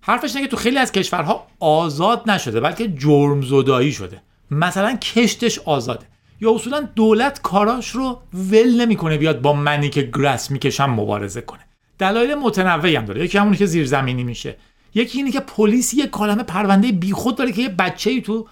[0.00, 4.22] حرفش اینه که تو خیلی از کشورها آزاد نشده بلکه جرم زدایی شده.
[4.50, 6.06] مثلا کشتش آزاده.
[6.42, 11.60] یا اصولا دولت کاراش رو ول نمی‌کنه بیاد با منی که گرس می‌کشم مبارزه کنه.
[11.98, 13.24] دلایل متنوعی هم داره.
[13.24, 14.56] یکی همونی که زیرزمینی میشه.
[14.94, 18.48] یکی اینه که پلیس یه کالمه پرونده بیخود داره که یه بچه تو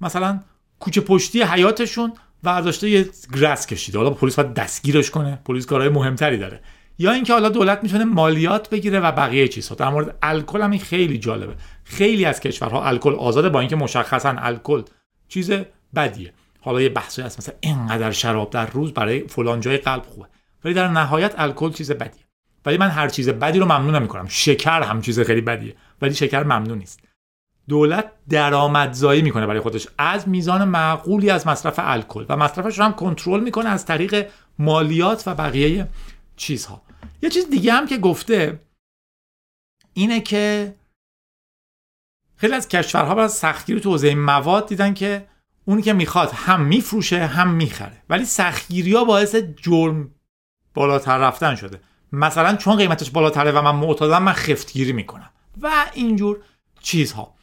[0.00, 0.40] مثلا
[0.80, 2.12] کوچه پشتی حیاتشون
[2.44, 3.98] ورداشته یه گرس کشیده.
[3.98, 5.38] حالا پلیس باید دستگیرش کنه.
[5.44, 6.60] پلیس کارهای مهمتری داره.
[6.98, 9.74] یا اینکه حالا دولت می‌تونه مالیات بگیره و بقیه چیزها.
[9.74, 11.54] در مورد الکل هم این خیلی جالبه.
[11.84, 14.82] خیلی از کشورها الکل آزاده با اینکه مشخصا الکل
[15.28, 15.50] چیز
[15.94, 16.32] بدیه.
[16.66, 20.28] حالا یه بحثی هست مثلا اینقدر شراب در روز برای فلان جای قلب خوبه.
[20.64, 22.24] ولی در نهایت الکل چیز بدیه.
[22.64, 24.26] ولی من هر چیز بدی رو ممنون نمی‌کنم.
[24.28, 27.00] شکر هم چیز خیلی بدیه ولی شکر ممنون نیست.
[27.68, 29.88] دولت درآمدزایی می‌کنه برای خودش.
[29.98, 32.26] از میزان معقولی از مصرف الکل.
[32.28, 35.88] و مصرفش رو هم کنترل می‌کنه از طریق مالیات و بقیه
[36.36, 36.82] چیزها.
[37.22, 38.60] یه چیز دیگه هم که گفته
[39.92, 40.74] اینه که
[42.36, 45.26] خیلی از کشورها بعد سختگیری تو حوزه مواد دیدن که
[45.68, 48.02] اونی که می‌خواد هم میفروشه هم می‌خره.
[48.10, 50.10] ولی سختگیری ها باعث جرم
[50.74, 51.80] بالاتر رفتن شده.
[52.12, 55.30] مثلا چون قیمتش بالاتره و من معتادم من خفتگیری می‌کنم.
[55.62, 56.38] و اینجور
[56.80, 57.34] چیزها.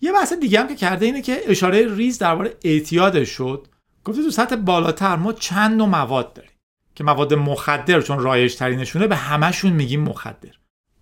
[0.00, 3.66] یه بحث دیگه هم که کرده اینه که اشاره ریز درباره اعتیادش شد.
[4.04, 6.50] گفته تو سطح بالاتر ما چند نوع مواد داریم
[6.94, 10.50] که مواد مخدر چون رایج ترینشونه به همشون میگیم مخدر.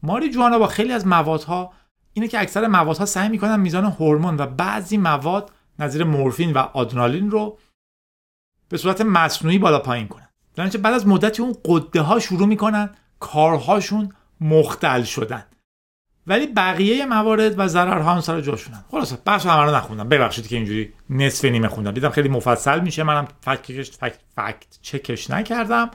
[0.03, 1.73] ماری جوانا با خیلی از موادها
[2.13, 7.31] اینه که اکثر موادها سعی می‌کنن میزان هورمون و بعضی مواد نظیر مورفین و آدرنالین
[7.31, 7.59] رو
[8.69, 10.29] به صورت مصنوعی بالا پایین کنن.
[10.55, 15.45] در بعد از مدتی اون قده ها شروع می‌کنن کارهاشون مختل شدن.
[16.27, 18.85] ولی بقیه موارد و ضررها هم سر جاشونن.
[18.91, 20.09] خلاص بحث همه رو نخوندم.
[20.09, 21.93] ببخشید که اینجوری نصف نیمه خوندم.
[21.93, 23.03] دیدم خیلی مفصل میشه.
[23.03, 25.91] منم فکت, فکت, فکت چکش نکردم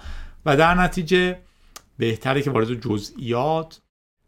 [0.46, 1.40] و در نتیجه
[1.98, 3.82] بهتره که وارد جزئیات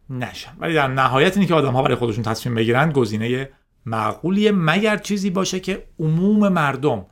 [0.10, 0.58] نشم.
[0.60, 3.50] ولی در نهایت که آدم ها برای خودشون تصمیم بگیرن گزینه
[3.86, 7.06] معقولیه مگر چیزی باشه که عموم مردم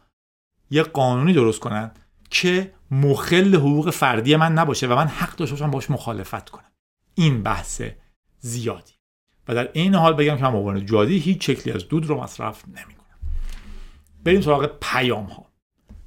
[0.71, 1.91] یه قانونی درست کنن
[2.30, 6.71] که مخل حقوق فردی من نباشه و من حق داشته باشم باش مخالفت کنم؟
[7.15, 7.97] این بحثه
[8.39, 8.93] زیادی.
[9.47, 12.63] و در این حال بگم که من عنوان جادی هیچ شکلی از دود رو مصرف
[12.67, 13.19] نمی‌کنم.
[14.24, 15.45] بریم سراغ پیام ها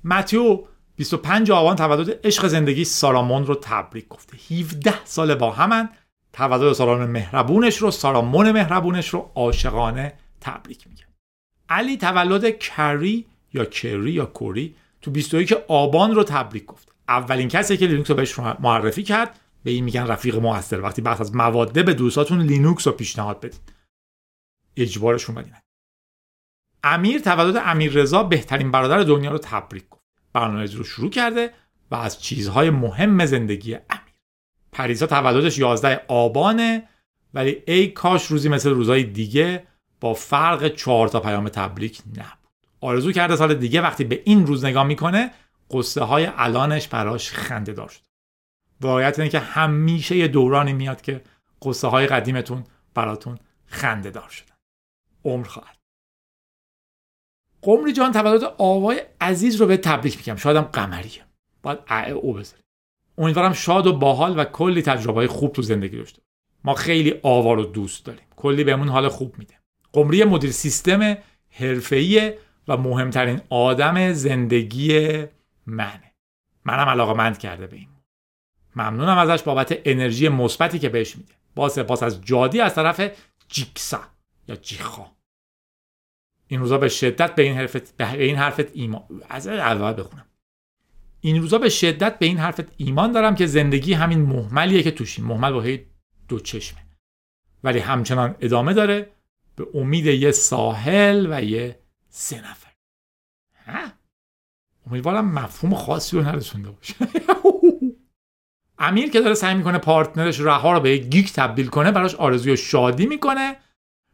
[0.05, 0.65] متیو
[0.97, 4.55] 25 آبان تولد عشق زندگی سارامون رو تبریک گفته.
[4.55, 5.89] 17 سال با همن.
[6.33, 11.05] تولد سارامون مهربونش رو سارامون مهربونش رو عاشقانه تبریک میگه
[11.69, 16.93] علی تولد کری یا کری یا کوری تو 21 آبان رو تبریک گفت.
[17.09, 20.81] اولین کسی که لینوکس رو بهش معرفی کرد به این میگن رفیق موثر.
[20.81, 23.73] وقتی بحث از مواده به دوستاتون لینوکس رو پیشنهاد بدید
[24.77, 25.53] اجبارشون بدین
[26.85, 30.03] امیر تولد امیر رضا بهترین برادر دنیا رو تبریک گفت.
[30.33, 31.53] برنامه رو شروع کرده
[31.91, 34.15] و از چیزهای مهم زندگی امیر.
[34.73, 36.89] پریسا تولدش 11 آبانه
[37.35, 39.67] ولی ای کاش روزی مثل روزهای دیگه
[40.01, 42.47] با فرق چهار تا پیام تبریک نبود.
[42.81, 45.31] آرزو کرده سال دیگه وقتی به این روز نگاه می‌کنه
[45.71, 48.01] قصه های الانش براش خنده دار شد
[48.81, 51.23] واقعیت اینه که همیشه یه دورانی میاد که
[51.63, 54.55] قصه های قدیمتون براتون خنده دار شدن
[55.25, 55.77] عمر خواهد.
[57.63, 60.37] قمری جان تولد آوای عزیز رو به تبریک میگم.
[60.37, 61.25] شادم قمریه.
[61.63, 62.65] باید ا او بذاریم.
[63.19, 66.23] امیدوارم شاد و باحال و کلی تجربه های خوب تو زندگی داشته
[66.65, 68.27] ما خیلی آوا رو دوست داریم.
[68.37, 69.55] کلی بهمون حال خوب میده.
[69.97, 71.17] قمری مدیر سیستم
[71.51, 72.33] حرفه‌ای
[72.69, 75.19] و مهمترین آدم زندگی
[75.67, 76.13] منه.
[76.65, 77.89] منم علاقه مند کرده به این.
[78.77, 81.35] ممنونم ازش بابت انرژی مثبتی که بهش میده.
[81.55, 83.11] با سپاس از جادی از طرف
[83.49, 84.01] جیکسا
[84.49, 85.07] یا جیخا
[86.47, 90.27] این روزا به شدت به این حرفت به این حرفت ایمان از اول بخونم.
[91.21, 95.25] این روزا به شدت به این حرفت ایمان دارم که زندگی همین محملیه که توشیم.
[95.25, 95.79] محمل با
[96.29, 96.81] دو چشمه.
[97.65, 99.16] ولی همچنان ادامه داره
[99.57, 101.79] به امید یه ساحل و یه
[102.09, 102.73] سه نفر.
[103.67, 103.89] ها؟
[104.87, 106.95] امیدوارم مفهوم خاصی رو نرسونده باشه.
[108.79, 112.57] امیر که داره سعی می‌کنه پارتنرش رها رو به یک گیک تبدیل کنه براش آرزوی
[112.57, 113.57] شادی می‌کنه.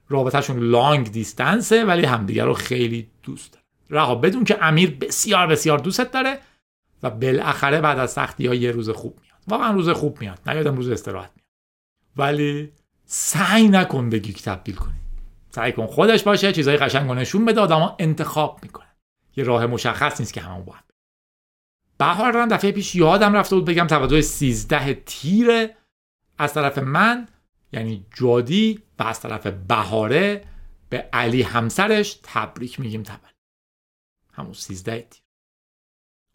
[0.08, 3.64] رابطهشون لانگ دیستنسه ولی همدیگه رو خیلی دوست داره.
[3.90, 6.38] رها بدون که امیر بسیار بسیار دوستت داره
[7.02, 9.38] و بالاخره بعد از سختی ها یه روز خوب میاد.
[9.48, 10.38] واقعا روز خوب میاد.
[10.46, 11.48] نیادم روز استراحت میاد.
[12.16, 12.72] ولی
[13.04, 15.01] سعی نکن به گیک تبدیل کنی.
[15.54, 18.96] سعی کن خودش باشه چیزای قشنگ و نشون بده آدما انتخاب می‌کنن.
[19.36, 20.84] یه راه مشخص نیست که همون باید
[21.98, 25.76] بهار دفعه پیش یادم رفته بود بگم تولد 13 تیره
[26.38, 27.28] از طرف من
[27.72, 30.44] یعنی جادی و از طرف بهاره
[30.88, 33.34] به علی همسرش تبریک میگیم تولد
[34.32, 35.22] همون 13 تیر.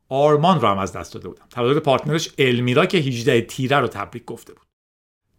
[0.09, 1.45] آرمان رو هم از دست داده بودم.
[1.49, 4.67] تولد پارتنرش المیرا که 18 تیره رو تبریک گفته بود.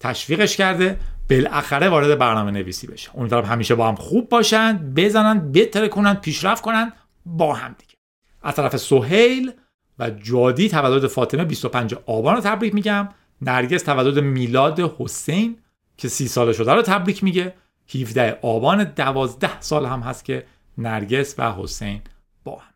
[0.01, 1.01] تشویقش کرده
[1.31, 3.11] بالاخره وارد برنامه نویسی بشه.
[3.18, 6.93] امیدوارم همیشه با هم خوب باشن بزنن بهتر کنن پیشرفت کنن
[7.26, 7.95] با هم دیگه.
[8.43, 9.53] از طرف سهیل
[9.99, 13.09] و جادی تولد فاطمه 25 آبان رو تبریک میگم.
[13.43, 15.59] نرگس تولد میلاد حسین
[15.97, 17.55] که سی ساله شده رو تبریک میگه.
[17.95, 20.47] 17 آبان 12 سال هم هست که
[20.79, 22.03] نرگس و حسین
[22.45, 22.74] با هم.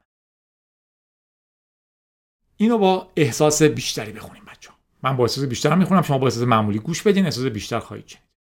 [2.57, 4.71] اینو با احساس بیشتری بخونیم بچه
[5.03, 8.32] من با احساس بیشتر می‌خونم شما با احساس معمولی گوش بدین احساس بیشتر خواهید شنید.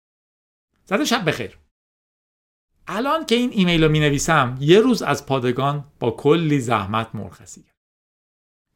[0.86, 1.57] زده شب بخیر.
[2.88, 7.65] الان که این ایمیل رو می نویسم یه روز از پادگان با کلی زحمت مرخصی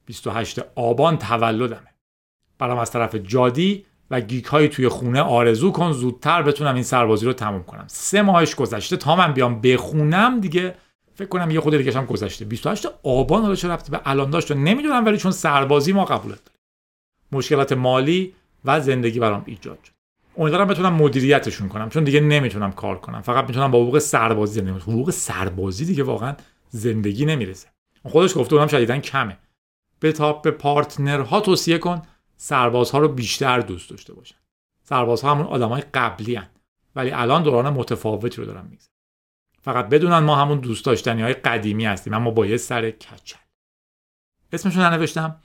[0.05, 1.95] 28 آبان تولدمه.
[2.59, 7.25] برام از طرف جادی و گیک های توی خونه آرزو کن زودتر بتونم این سربازی
[7.25, 7.85] رو تموم کنم.
[7.87, 10.75] سه ماهش گذشته تا من بیام بخونم دیگه.
[11.15, 12.45] فکر کنم یه خود دیگه هم گذشته.
[12.45, 16.59] 28 آبان حالا چه رفته به الان داشت نمی‌دونم ولی چون سربازی ما قبولت داریم
[17.31, 18.33] مشکلات مالی
[18.65, 19.94] و زندگی برام ایجاد شد.
[20.37, 23.21] امیدوارم بتونم مدیریتشون کنم چون دیگه نمی‌تونم کار کنم.
[23.21, 26.35] فقط می‌تونم با حقوق سربازی زندگی حقوق سربازی دیگه واقعا
[26.69, 27.67] زندگی نمی‌رسه.
[28.03, 29.37] خودش گفته بودم شدیدن کمه.
[29.99, 32.01] به تا به پارتنرها توصیه کن
[32.37, 34.35] سربازها رو بیشتر دوست داشته باشن.
[34.83, 36.49] سربازها همون آدمای قبلی هن.
[36.95, 38.91] ولی الان دوران متفاوتی رو دارم میگذرم
[39.61, 43.39] فقط بدونن ما همون دوست داشتنی های قدیمی هستیم اما با یه سر کچل.
[44.53, 45.41] اسمشون ننوشتم.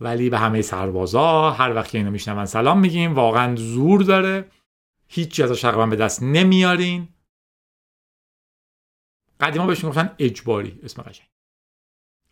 [0.00, 3.14] ولی به همه سربازا هر وقت که اینو میشنون سلام میگیم.
[3.14, 4.50] واقعا زور داره.
[5.08, 7.08] هیچی ازش تقریبا به دست نمیارین.
[9.40, 10.80] قدیما بهش می‌گفتن اجباری.
[10.82, 11.28] اسم قشنگ.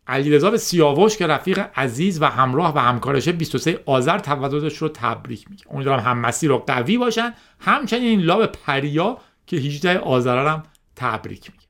[0.07, 5.51] علیرضا به سیاوش که رفیق عزیز و همراه و همکارشه 23 آذر تولدش رو تبریک
[5.51, 5.65] میگه.
[5.71, 7.35] امیدوارم هم مسیر رو قوی باشن.
[7.61, 10.63] همچنین لاب پریا که 18 آذر هم
[10.97, 11.67] تبریک میگه.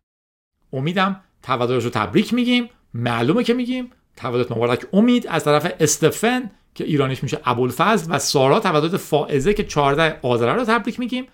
[0.73, 2.71] امیدم تولدش رو تبریک میگیم.
[2.95, 3.91] معلومه که میگیم.
[4.17, 4.87] تولد مبارک.
[4.93, 10.55] امید از طرف استفن که ایرانیش میشه ابوالفضل و سارا تولد فائزه که 14 آذر
[10.55, 11.27] رو تبریک میگیم.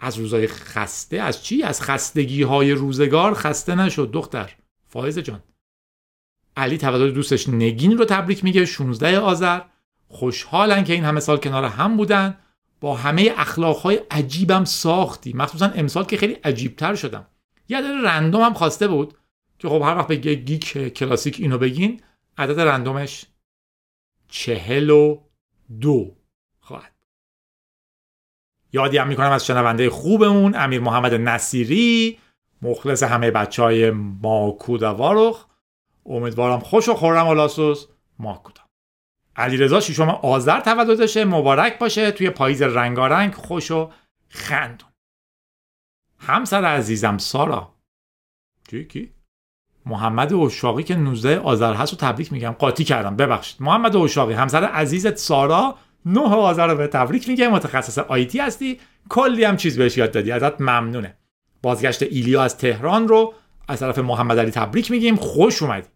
[0.00, 4.56] از روزای خسته از چی؟ از خستگی های روزگار خسته نشد دختر.
[4.86, 5.42] فائزه جان.
[6.56, 9.60] علی تولد دوستش نگین رو تبریک میگه 16 آذر.
[10.08, 12.38] خوشحالن که این همه سال کنار هم بودن.
[12.80, 15.32] با همه اخلاقهای عجیبم ساختی.
[15.32, 17.26] مخصوصا امسال که خیلی عجیبتر شدم.
[17.68, 19.14] یه رندوم هم خواسته بود.
[19.58, 22.02] که خب هر وقت بگه گیک کلاسیک اینو بگین
[22.38, 23.26] عدد رندومش
[24.28, 25.20] چهل و
[25.80, 26.16] دو
[26.60, 26.92] خواهد
[28.72, 32.18] یادی هم می‌کنم از شنونده خوبمون امیر محمد نصیری
[32.62, 35.46] مخلص همه بچه های ماکودوارخ
[36.06, 37.86] امیدوارم خوش و خورم و لاسوس
[38.18, 38.62] ماکودا.
[39.36, 43.92] علیرضا ششم آذر تولدشه مبارک باشه توی پاییز رنگارنگ خوش و
[44.28, 44.88] خندون.
[46.18, 47.74] همسر عزیزم سارا.
[48.68, 49.17] کی کی؟
[49.86, 52.50] محمد اوشاقی که 19 آذر هست و تبریک میگم.
[52.50, 53.16] قاطی کردم.
[53.16, 53.62] ببخشید.
[53.62, 55.74] محمد اوشاقی همسر عزیزت سارا
[56.06, 58.80] 9 آذر رو به تبریک میگه متخصص آیتی هستی.
[59.08, 60.32] کلی هم چیز بهش یاد دادی.
[60.32, 61.16] ازت ممنونه.
[61.62, 63.34] بازگشت ایلیا از تهران رو
[63.68, 65.16] از طرف محمد علی تبریک میگیم.
[65.16, 65.88] خوش اومدی.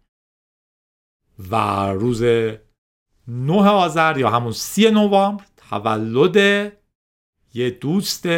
[1.50, 1.56] و
[1.92, 2.22] روز
[3.28, 6.36] 9 آذر یا همون 30 نوامبر تولد
[7.54, 8.28] یه دوست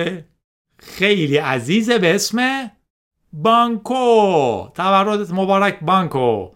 [0.78, 2.70] خیلی عزیز به اسم
[3.36, 4.68] بانکو.
[4.74, 6.50] تولدت مبارک بانکو.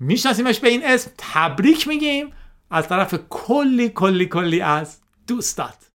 [0.00, 2.30] میشناسیمش به این اسم؟ تبریک میگیم.
[2.70, 5.90] از طرف کلی کلی کلی از دوستات.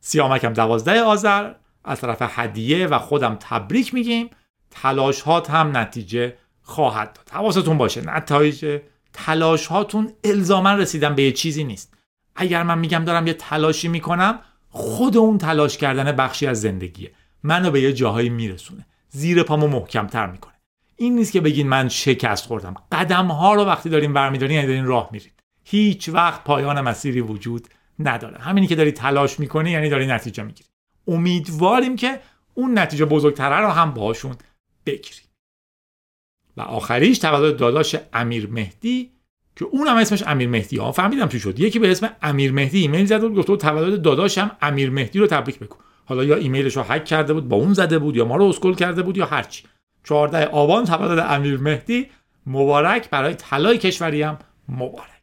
[0.00, 1.52] سیامکم دوازده آذر.
[1.84, 4.30] از طرف هدیه و خودم تبریک میگیم.
[4.70, 7.30] تلاش هات هم نتیجه خواهد داد.
[7.32, 8.00] حواستون باشه.
[8.00, 8.80] نتایج
[9.12, 11.94] تلاش هاتون الزاما رسیدن به یه چیزی نیست.
[12.36, 17.12] اگر من میگم دارم یه تلاشی می‌کنم خود اون تلاش کردن بخشی از زندگیه.
[17.42, 18.86] منو به یه جاهایی میرسونه.
[19.10, 20.54] زیر پامو محکمتر می‌کنه.
[20.96, 22.74] این نیست که بگین من شکست خوردم.
[22.92, 25.32] قدم ها رو وقتی داریم برمیدارین یعنی دارین راه میرید
[25.64, 28.38] هیچ وقت پایان مسیری وجود نداره.
[28.38, 30.68] همینی که داری تلاش می‌کنی یعنی داری نتیجه می‌گیری.
[31.08, 32.20] امیدواریم که
[32.54, 34.36] اون نتیجه بزرگتره رو هم باشون
[34.86, 35.20] بگیری
[36.56, 39.10] و آخریش تولد داداش امیر مهدی
[39.56, 40.92] که اونم اسمش امیر مهدی ها.
[40.92, 41.60] فهمیدم چی شد.
[41.60, 45.58] یکی به اسم امیر مهدی ایمیل زد و گفت تولد داداشم امیر مهدی رو تبریک
[45.58, 45.78] بکن
[46.10, 48.74] حالا یا ایمیلش رو هک کرده بود با اون زده بود یا ما رو اسکل
[48.74, 49.64] کرده بود یا هرچی
[50.04, 52.10] 14 آبان تولد امیر مهدی
[52.46, 53.10] مبارک.
[53.10, 54.24] برای طلای کشوری
[54.68, 55.22] مبارک.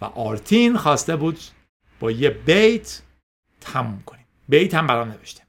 [0.00, 1.38] و آرتین خواسته بود
[2.00, 3.02] با یه بیت
[3.60, 4.26] تموم کنیم.
[4.48, 5.46] بیت هم برام نوشته.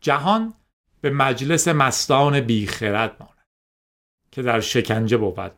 [0.00, 0.54] جهان
[1.00, 3.46] به مجلس مستان بیخرد ماند
[4.30, 5.52] که در شکنجه بود.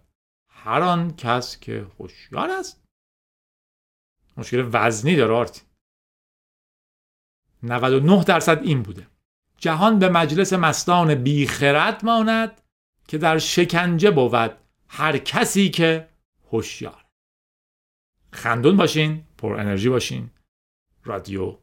[0.49, 2.85] هر آن کس که خوشیار است.
[4.37, 5.72] مشکل وزنی داره آرتین.
[7.63, 9.07] 99 درصد این بوده.
[9.59, 12.61] جهان به مجلس مستان بیخرد ماند
[13.09, 14.51] که در شکنجه بود
[14.89, 16.09] هر کسی که
[16.53, 17.05] هوشیار.
[18.33, 20.31] خندون باشین پر انرژی باشین.
[21.05, 21.57] رادیو